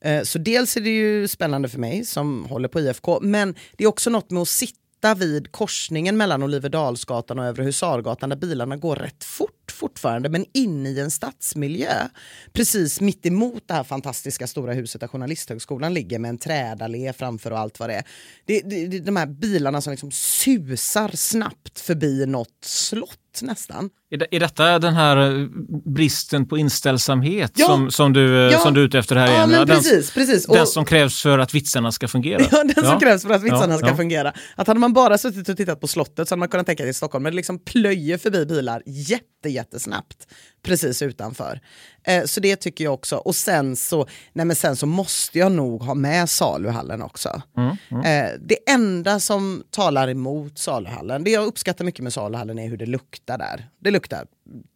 Eh, 0.00 0.22
så 0.22 0.38
dels 0.38 0.76
är 0.76 0.80
det 0.80 0.90
ju 0.90 1.28
spännande 1.28 1.68
för 1.68 1.78
mig 1.78 2.04
som 2.04 2.44
håller 2.44 2.68
på 2.68 2.80
IFK, 2.80 3.20
men 3.20 3.54
det 3.76 3.84
är 3.84 3.88
också 3.88 4.10
något 4.10 4.30
med 4.30 4.42
att 4.42 4.48
sitta 4.48 5.14
vid 5.14 5.52
korsningen 5.52 6.16
mellan 6.16 6.42
Oliverdalsgatan 6.42 7.38
och 7.38 7.44
Övre 7.44 7.64
Husargatan 7.64 8.28
där 8.28 8.36
bilarna 8.36 8.76
går 8.76 8.96
rätt 8.96 9.24
fort 9.24 9.61
fortfarande, 9.72 10.28
men 10.28 10.46
inne 10.52 10.88
i 10.88 11.00
en 11.00 11.10
stadsmiljö. 11.10 12.08
Precis 12.52 13.00
mitt 13.00 13.26
emot 13.26 13.68
det 13.68 13.74
här 13.74 13.84
fantastiska 13.84 14.46
stora 14.46 14.72
huset 14.72 15.00
där 15.00 15.08
Journalisthögskolan 15.08 15.94
ligger 15.94 16.18
med 16.18 16.28
en 16.28 16.38
trädallé 16.38 17.12
framför 17.12 17.50
och 17.50 17.58
allt 17.58 17.80
vad 17.80 17.88
det 17.88 17.94
är. 17.94 18.04
Det, 18.44 18.60
det, 18.60 18.86
det, 18.86 18.98
de 18.98 19.16
här 19.16 19.26
bilarna 19.26 19.80
som 19.80 19.90
liksom 19.90 20.10
susar 20.10 21.10
snabbt 21.16 21.80
förbi 21.80 22.26
något 22.26 22.64
slott 22.64 23.18
nästan. 23.42 23.90
Är, 24.10 24.34
är 24.34 24.40
detta 24.40 24.78
den 24.78 24.94
här 24.94 25.16
eh, 25.40 25.46
bristen 25.84 26.48
på 26.48 26.58
inställsamhet 26.58 27.52
Ja. 27.54 27.66
som, 27.66 27.90
som, 27.90 28.12
du, 28.12 28.46
eh, 28.46 28.52
Ja. 28.52 28.58
som 28.58 28.74
du 28.74 28.80
är 28.80 28.84
ute 28.84 28.98
efter 28.98 29.16
här 29.16 29.26
Ja, 29.26 29.32
igen? 29.34 29.50
men 29.50 29.66
den, 29.66 29.76
precis, 29.76 30.10
precis. 30.14 30.46
den 30.46 30.60
Och- 30.62 30.68
som 30.68 30.84
krävs 30.84 31.22
för 31.22 31.38
att 31.38 31.54
vitsarna 31.54 31.92
ska 31.92 32.08
fungera? 32.08 32.42
Ja, 32.52 32.64
den 32.74 32.84
som 32.84 33.00
krävs 33.00 33.22
för 33.22 33.30
att 33.30 33.42
vitsarna 33.42 33.78
ska 33.78 33.96
fungera. 33.96 34.32
Att 34.56 34.66
hade 34.66 34.80
man 34.80 34.92
bara 34.92 35.18
suttit 35.18 35.48
och 35.48 35.56
tittat 35.56 35.80
på 35.80 35.86
slottet 35.88 36.28
så 36.28 36.32
hade 36.32 36.38
man 36.38 36.48
kunnat 36.48 36.66
tänka 36.66 36.82
sig 36.82 36.90
i 36.90 36.94
Stockholm, 36.94 37.22
men 37.22 37.32
det 37.32 37.36
liksom 37.36 37.58
plöjer 37.58 38.18
förbi 38.18 38.46
bilar 38.46 38.82
jätte, 38.86 39.48
jättesnabbt 39.48 40.26
precis 40.64 41.02
utanför. 41.02 41.60
Eh, 42.06 42.24
så 42.24 42.40
det 42.40 42.56
tycker 42.56 42.84
jag 42.84 42.94
också. 42.94 43.16
Och 43.16 43.34
sen 43.36 43.76
så, 43.76 44.06
nej 44.32 44.46
men 44.46 44.56
sen 44.56 44.76
så 44.76 44.86
måste 44.86 45.38
jag 45.38 45.52
nog 45.52 45.82
ha 45.82 45.94
med 45.94 46.30
saluhallen 46.30 47.02
också. 47.02 47.42
Mm, 47.56 47.76
Eh, 48.04 48.30
det 48.48 48.70
enda 48.70 49.20
som 49.20 49.62
talar 49.70 50.08
emot 50.08 50.58
saluhallen, 50.58 51.24
det 51.24 51.30
jag 51.30 51.44
uppskattar 51.46 51.84
mycket 51.84 52.02
med 52.02 52.12
saluhallen 52.12 52.58
är 52.58 52.68
hur 52.68 52.76
det 52.76 52.86
luktar 52.86 53.21
där. 53.24 53.68
Det 53.78 53.90
luktar 53.90 54.26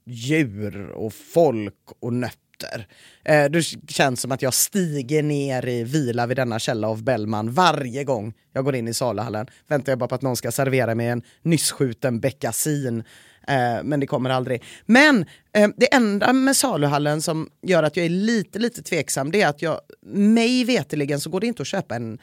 djur 0.05 0.91
och 0.91 1.13
folk 1.13 1.75
och 2.01 2.13
nötter. 2.13 2.89
Eh, 3.25 3.45
det 3.45 3.63
känns 3.89 4.21
som 4.21 4.33
att 4.33 4.43
jag 4.43 4.55
stiger 4.55 5.23
ner 5.23 5.67
i 5.67 5.85
vila 5.85 6.27
vid 6.27 6.37
denna 6.37 6.59
källa 6.59 6.89
av 6.89 7.03
Bellman 7.05 7.53
varje 7.53 8.05
gång 8.05 8.35
jag 8.53 8.65
går 8.65 8.75
in 8.75 8.89
i 8.89 8.95
saluhallen. 8.95 9.47
Väntar 9.69 9.93
jag 9.93 9.99
bara 9.99 10.09
på 10.09 10.15
att 10.15 10.23
någon 10.23 10.37
ska 10.37 10.53
servera 10.53 10.95
mig 10.95 11.09
en 11.09 11.23
nyss 11.43 11.73
skjuten 11.73 12.21
beckasin 12.21 13.05
Eh, 13.49 13.83
men 13.85 14.01
det 14.01 14.07
kommer 14.07 14.31
aldrig. 14.31 14.63
Men 14.87 15.27
eh, 15.53 15.69
det 15.77 15.95
enda 15.95 16.33
med 16.33 16.57
saluhallen 16.57 17.23
som 17.23 17.51
gör 17.63 17.83
att 17.83 17.97
jag 17.97 18.07
är 18.07 18.11
lite, 18.11 18.59
lite 18.59 18.83
tveksam 18.83 19.31
det 19.31 19.43
är 19.43 19.49
att 19.49 19.63
jag, 19.63 19.81
mig 20.13 20.65
veteligen 20.65 21.21
så 21.21 21.31
går 21.31 21.41
det 21.41 21.47
inte 21.47 21.63
att 21.63 21.69
köpa 21.69 21.97
en 21.97 22.19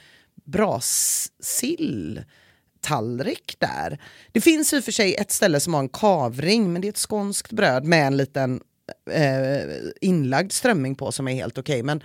bra 0.46 0.80
sill 1.40 2.24
silltallrik 2.84 3.56
där. 3.60 4.00
Det 4.32 4.42
finns 4.42 4.74
i 4.74 4.80
och 4.80 4.84
för 4.84 4.92
sig 4.92 5.16
ett 5.16 5.32
ställe 5.32 5.60
som 5.60 5.74
har 5.74 5.82
en 5.82 5.90
kavring 5.90 6.74
men 6.74 6.82
det 6.82 6.88
är 6.88 6.90
ett 6.90 6.98
skånskt 6.98 7.52
bröd 7.52 7.86
med 7.86 8.08
en 8.08 8.18
liten 8.18 8.62
eh, 9.12 9.76
inlagd 10.02 10.52
strömming 10.52 10.96
på 10.96 11.12
som 11.12 11.28
är 11.28 11.34
helt 11.34 11.58
okej. 11.58 11.84
Men 11.84 12.04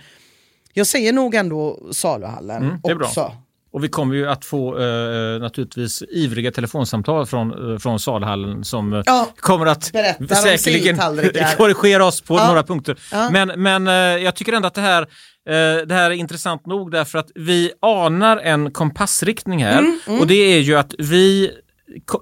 jag 0.73 0.87
säger 0.87 1.13
nog 1.13 1.35
ändå 1.35 1.79
saluhallen 1.91 2.63
Mm, 2.63 2.79
är 2.83 2.95
bra. 2.95 3.07
Och 3.71 3.83
vi 3.83 3.87
kommer 3.87 4.15
ju 4.15 4.27
att 4.29 4.45
få 4.45 4.79
eh, 4.79 5.39
naturligtvis 5.41 6.03
ivriga 6.09 6.51
telefonsamtal 6.51 7.25
från, 7.25 7.71
eh, 7.73 7.77
från 7.79 7.99
salhallen 7.99 8.63
som 8.63 8.93
eh, 8.93 9.01
Ja, 9.05 9.27
kommer 9.39 9.65
att 9.65 9.83
säkerligen 9.83 10.97
korrigera 11.57 12.05
oss 12.05 12.21
på 12.21 12.35
Ja. 12.35 12.47
några 12.47 12.63
punkter. 12.63 12.97
Ja. 13.11 13.29
Men, 13.29 13.47
men 13.63 13.87
eh, 13.87 13.93
jag 14.23 14.35
tycker 14.35 14.53
ändå 14.53 14.67
att 14.67 14.73
det 14.73 14.81
här, 14.81 15.01
eh, 15.01 15.85
det 15.87 15.93
här 15.93 16.11
är 16.11 16.15
intressant 16.15 16.65
nog 16.65 16.91
därför 16.91 17.19
att 17.19 17.31
vi 17.35 17.71
anar 17.81 18.37
en 18.37 18.71
kompassriktning 18.71 19.63
här 19.63 19.79
Mm, 19.79 20.19
och 20.19 20.27
det 20.27 20.33
är 20.35 20.59
ju 20.59 20.75
att 20.75 20.93
vi 20.97 21.51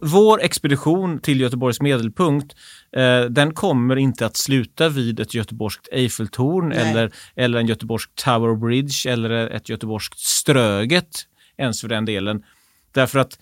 vår 0.01 0.41
expedition 0.41 1.19
till 1.19 1.41
Göteborgs 1.41 1.81
medelpunkt 1.81 2.55
eh, 2.97 3.21
den 3.21 3.53
kommer 3.53 3.95
inte 3.95 4.25
att 4.25 4.37
sluta 4.37 4.89
vid 4.89 5.19
ett 5.19 5.33
göteborgskt 5.33 5.87
Eiffeltorn 5.91 6.69
Nej. 6.69 6.77
eller, 6.91 7.11
eller 7.35 7.59
en 7.59 7.67
göteborgsk 7.67 8.09
Tower 8.15 8.55
Bridge 8.55 9.09
eller 9.11 9.29
ett 9.31 9.69
göteborgskt 9.69 10.19
Ströget 10.19 11.09
ens 11.57 11.81
för 11.81 11.87
den 11.87 12.05
delen. 12.05 12.43
Därför 12.91 13.19
att 13.19 13.39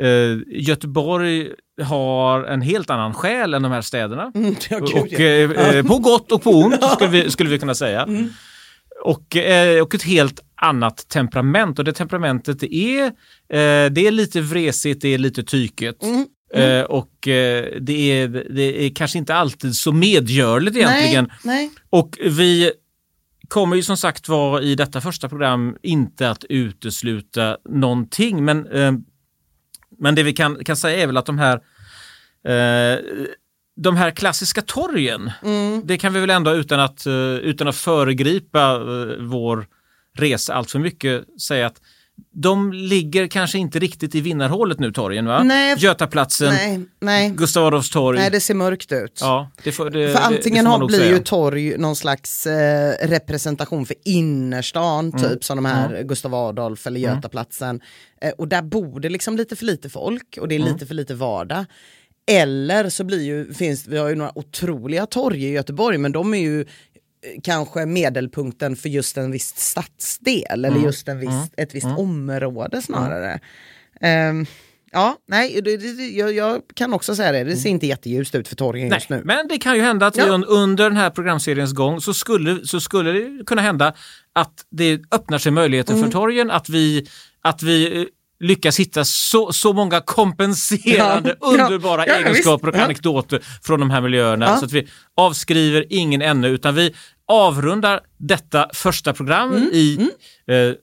eh, 0.00 0.38
Göteborg 0.46 1.50
har 1.82 2.44
en 2.44 2.60
helt 2.60 2.90
annan 2.90 3.14
själ 3.14 3.54
än 3.54 3.62
de 3.62 3.72
här 3.72 3.82
städerna. 3.82 4.32
ja, 4.70 4.78
gud, 4.78 4.94
och, 4.94 5.20
eh, 5.20 5.50
eh, 5.50 5.86
på 5.86 5.98
gott 5.98 6.32
och 6.32 6.42
på 6.42 6.50
ont 6.50 6.84
skulle 6.94 7.10
vi, 7.10 7.30
skulle 7.30 7.50
vi 7.50 7.58
kunna 7.58 7.74
säga. 7.74 8.08
Och, 9.04 9.36
eh, 9.36 9.82
och 9.82 9.94
ett 9.94 10.02
helt 10.02 10.40
annat 10.56 11.08
temperament 11.08 11.78
och 11.78 11.84
det 11.84 11.92
temperamentet 11.92 12.62
är, 12.62 13.04
eh, 13.04 13.90
det 13.90 14.06
är 14.06 14.10
lite 14.10 14.40
vresigt, 14.40 15.02
det 15.02 15.08
är 15.08 15.18
lite 15.18 15.42
tyket. 15.42 15.96
Eh, 16.54 16.80
och 16.80 17.28
eh, 17.28 17.64
det, 17.80 18.12
är, 18.12 18.28
det 18.28 18.86
är 18.86 18.94
kanske 18.94 19.18
inte 19.18 19.34
alltid 19.34 19.74
så 19.74 19.92
medgörligt 19.92 20.76
egentligen. 20.76 21.30
Nej, 21.42 21.56
nej. 21.56 21.70
Och 21.90 22.18
vi 22.20 22.72
kommer 23.48 23.76
ju 23.76 23.82
som 23.82 23.96
sagt 23.96 24.28
vara 24.28 24.62
i 24.62 24.74
detta 24.74 25.00
första 25.00 25.28
program 25.28 25.76
inte 25.82 26.30
att 26.30 26.44
utesluta 26.44 27.56
någonting. 27.68 28.44
Men, 28.44 28.66
eh, 28.66 28.92
men 29.98 30.14
det 30.14 30.22
vi 30.22 30.32
kan, 30.32 30.64
kan 30.64 30.76
säga 30.76 31.02
är 31.02 31.06
väl 31.06 31.16
att 31.16 31.26
de 31.26 31.38
här 31.38 31.54
eh, 32.44 33.00
de 33.76 33.96
här 33.96 34.10
klassiska 34.10 34.62
torgen, 34.62 35.30
det 35.84 35.98
kan 35.98 36.12
vi 36.12 36.20
väl 36.20 36.30
ändå 36.30 36.54
utan 36.54 36.80
att, 36.80 37.06
eh, 37.06 37.34
utan 37.34 37.68
att 37.68 37.76
föregripa 37.76 38.72
eh, 38.72 39.22
vår 39.24 39.66
resa 40.18 40.54
allt 40.54 40.70
för 40.70 40.78
mycket 40.78 41.40
säga 41.40 41.66
att 41.66 41.80
de 42.32 42.72
ligger 42.72 43.26
kanske 43.26 43.58
inte 43.58 43.78
riktigt 43.78 44.14
i 44.14 44.20
vinnarhålet 44.20 44.80
nu 44.80 44.92
torgen 44.92 45.26
va? 45.26 45.42
Nej. 45.42 45.74
Götaplatsen, 45.78 46.48
nej, 46.54 46.80
nej. 47.00 47.30
Gustav 47.30 47.64
Adolfs 47.66 47.90
torg. 47.90 48.18
nej, 48.18 48.30
det 48.30 48.40
ser 48.40 48.54
mörkt 48.54 48.92
ut. 48.92 49.18
ja, 49.20 49.50
det 49.64 49.72
får, 49.72 49.84
det, 49.84 49.90
För 49.90 50.00
det- 50.14 50.18
antingen 50.18 50.64
det 50.64 50.70
nog 50.78 50.88
blir 50.88 50.98
säga. 50.98 51.10
ju 51.12 51.18
torg 51.18 51.78
någon 51.78 51.96
slags 51.96 52.46
eh, 52.46 53.08
representation 53.08 53.86
för 53.86 53.96
innerstan, 54.04 55.12
Mm. 55.16 55.28
typ 55.30 55.44
som 55.44 55.56
de 55.56 55.64
här 55.64 56.02
Gustav 56.02 56.34
Adolf 56.34 56.86
eller 56.86 57.00
Götaplatsen. 57.00 57.80
Eh, 58.20 58.30
och 58.38 58.48
där 58.48 58.62
bor 58.62 59.00
det 59.00 59.08
liksom 59.08 59.36
lite 59.36 59.56
för 59.56 59.64
lite 59.64 59.88
folk 59.88 60.38
och 60.40 60.48
det 60.48 60.54
är 60.54 60.60
Mm. 60.60 60.72
lite 60.72 60.86
för 60.86 60.94
lite 60.94 61.14
vardag. 61.14 61.64
Eller 62.30 62.88
så 62.90 63.04
blir 63.04 63.22
ju, 63.22 63.54
finns, 63.54 63.86
vi 63.86 63.98
har 63.98 64.08
ju 64.08 64.14
några 64.14 64.38
otroliga 64.38 65.06
torg 65.06 65.44
i 65.44 65.50
Göteborg 65.50 65.98
men 65.98 66.12
de 66.12 66.34
är 66.34 66.38
ju 66.38 66.64
kanske 67.42 67.86
medelpunkten 67.86 68.76
för 68.76 68.88
just 68.88 69.16
en 69.16 69.30
viss 69.30 69.54
stadsdel 69.56 70.64
eller 70.64 70.80
just 70.80 71.08
en 71.08 71.18
viss, 71.20 71.50
ett 71.56 71.74
visst 71.74 71.86
område 71.86 72.82
snarare. 72.82 73.40
Ehm, 74.00 74.46
ja, 74.92 75.16
nej, 75.28 75.60
det, 75.64 75.76
det, 75.76 76.08
jag, 76.08 76.32
jag 76.34 76.62
kan 76.74 76.92
också 76.92 77.16
säga 77.16 77.32
det, 77.32 77.44
det 77.44 77.56
ser 77.56 77.70
inte 77.70 77.86
jätteljust 77.86 78.34
ut 78.34 78.48
för 78.48 78.56
torgen 78.56 78.88
just 78.90 79.08
nu. 79.10 79.22
Men 79.24 79.48
det 79.48 79.58
kan 79.58 79.74
ju 79.76 79.82
hända 79.82 80.06
att 80.06 80.16
vi 80.16 80.20
Ja. 80.20 80.26
un- 80.28 80.44
under 80.48 80.84
den 80.84 80.96
här 80.96 81.10
programseriens 81.10 81.72
gång 81.72 82.00
så 82.00 82.14
skulle, 82.14 82.66
så 82.66 82.80
skulle 82.80 83.12
det 83.12 83.44
kunna 83.46 83.62
hända 83.62 83.94
att 84.32 84.52
det 84.70 85.00
öppnar 85.10 85.38
sig 85.38 85.52
möjligheter 85.52 85.92
Mm. 85.92 86.04
för 86.04 86.12
torgen, 86.12 86.50
att 86.50 86.68
vi, 86.68 87.06
att 87.42 87.62
vi 87.62 88.00
eh, 88.00 88.04
lyckas 88.40 88.80
hitta 88.80 89.04
så, 89.04 89.52
så 89.52 89.72
många 89.72 90.00
kompenserande 90.00 91.36
Ja, 91.40 91.46
underbara 91.46 92.06
ja, 92.06 92.14
egenskaper 92.14 92.68
och 92.68 92.76
anekdoter 92.76 93.42
från 93.62 93.80
de 93.80 93.90
här 93.90 94.00
miljöerna. 94.00 94.56
Så 94.56 94.64
att 94.64 94.72
vi 94.72 94.88
avskriver 95.16 95.84
ingen 95.90 96.22
ännu 96.22 96.48
utan 96.48 96.74
vi 96.74 96.94
avrundar 97.28 98.00
detta 98.16 98.70
första 98.74 99.12
program 99.12 99.50
Mm, 99.54 99.68
i 99.72 100.10
Eh, 100.46 100.74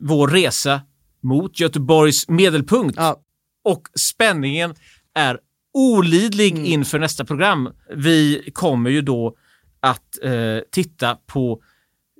vår 0.00 0.28
resa 0.28 0.80
mot 1.22 1.60
Göteborgs 1.60 2.28
medelpunkt. 2.28 2.94
Ja. 2.96 3.20
Och 3.64 3.82
spänningen 4.00 4.74
är 5.14 5.38
olidlig 5.74 6.52
Mm. 6.52 6.64
inför 6.64 6.98
nästa 6.98 7.24
program. 7.24 7.68
Vi 7.96 8.50
kommer 8.54 8.90
ju 8.90 9.02
då 9.02 9.36
att 9.80 10.18
eh, 10.22 10.58
titta 10.72 11.16
på 11.26 11.62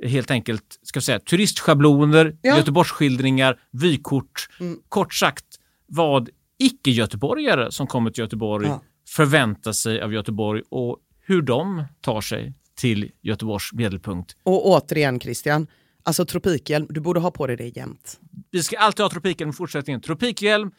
helt 0.04 0.30
enkelt 0.30 0.78
ska 0.82 1.00
säga, 1.00 1.18
turistschabloner, 1.20 2.36
Ja. 2.42 2.56
Göteborgsskildringar, 2.56 3.60
vykort. 3.72 4.48
Mm. 4.60 4.78
Kort 4.88 5.14
sagt 5.14 5.44
vad 5.86 6.28
icke-göteborgare 6.58 7.72
som 7.72 7.86
kommer 7.86 8.10
till 8.10 8.22
Göteborg 8.22 8.66
Ja. 8.66 8.82
förväntar 9.08 9.72
sig 9.72 10.00
av 10.02 10.12
Göteborg 10.12 10.62
och 10.70 10.98
hur 11.20 11.42
de 11.42 11.84
tar 12.00 12.20
sig 12.20 12.54
till 12.78 13.10
Göteborgs 13.22 13.72
medelpunkt. 13.72 14.36
Och 14.42 14.68
återigen 14.68 15.20
Christian, 15.20 15.66
alltså 16.02 16.24
tropikhjälm, 16.24 16.86
du 16.90 17.00
borde 17.00 17.20
ha 17.20 17.30
på 17.30 17.46
dig 17.46 17.56
det 17.56 17.76
jämt. 17.76 18.20
Vi 18.50 18.62
ska 18.62 18.78
alltid 18.78 19.02
ha 19.04 19.10
tropikhjälm 19.10 19.50
i 19.50 19.52
fortsättningen. 19.52 20.00
Tropikhjälm, 20.00 20.70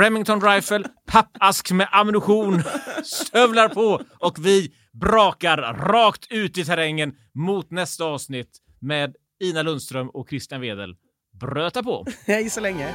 Remington 0.00 0.40
Rifle, 0.40 0.84
pappask 1.06 1.70
med 1.72 1.88
ammunition, 1.92 2.62
stövlar 3.04 3.68
på 3.68 4.02
och 4.18 4.46
vi 4.46 4.72
brakar 4.92 5.58
rakt 5.74 6.32
ut 6.32 6.58
i 6.58 6.64
terrängen 6.64 7.14
mot 7.34 7.70
nästa 7.70 8.04
avsnitt 8.04 8.58
med 8.80 9.16
Ina 9.44 9.62
Lundström 9.62 10.08
och 10.08 10.28
Christian 10.28 10.60
Wedel. 10.60 10.96
Bröta 11.40 11.82
på! 11.82 12.06
Hej 12.26 12.50
så 12.50 12.60
länge. 12.60 12.94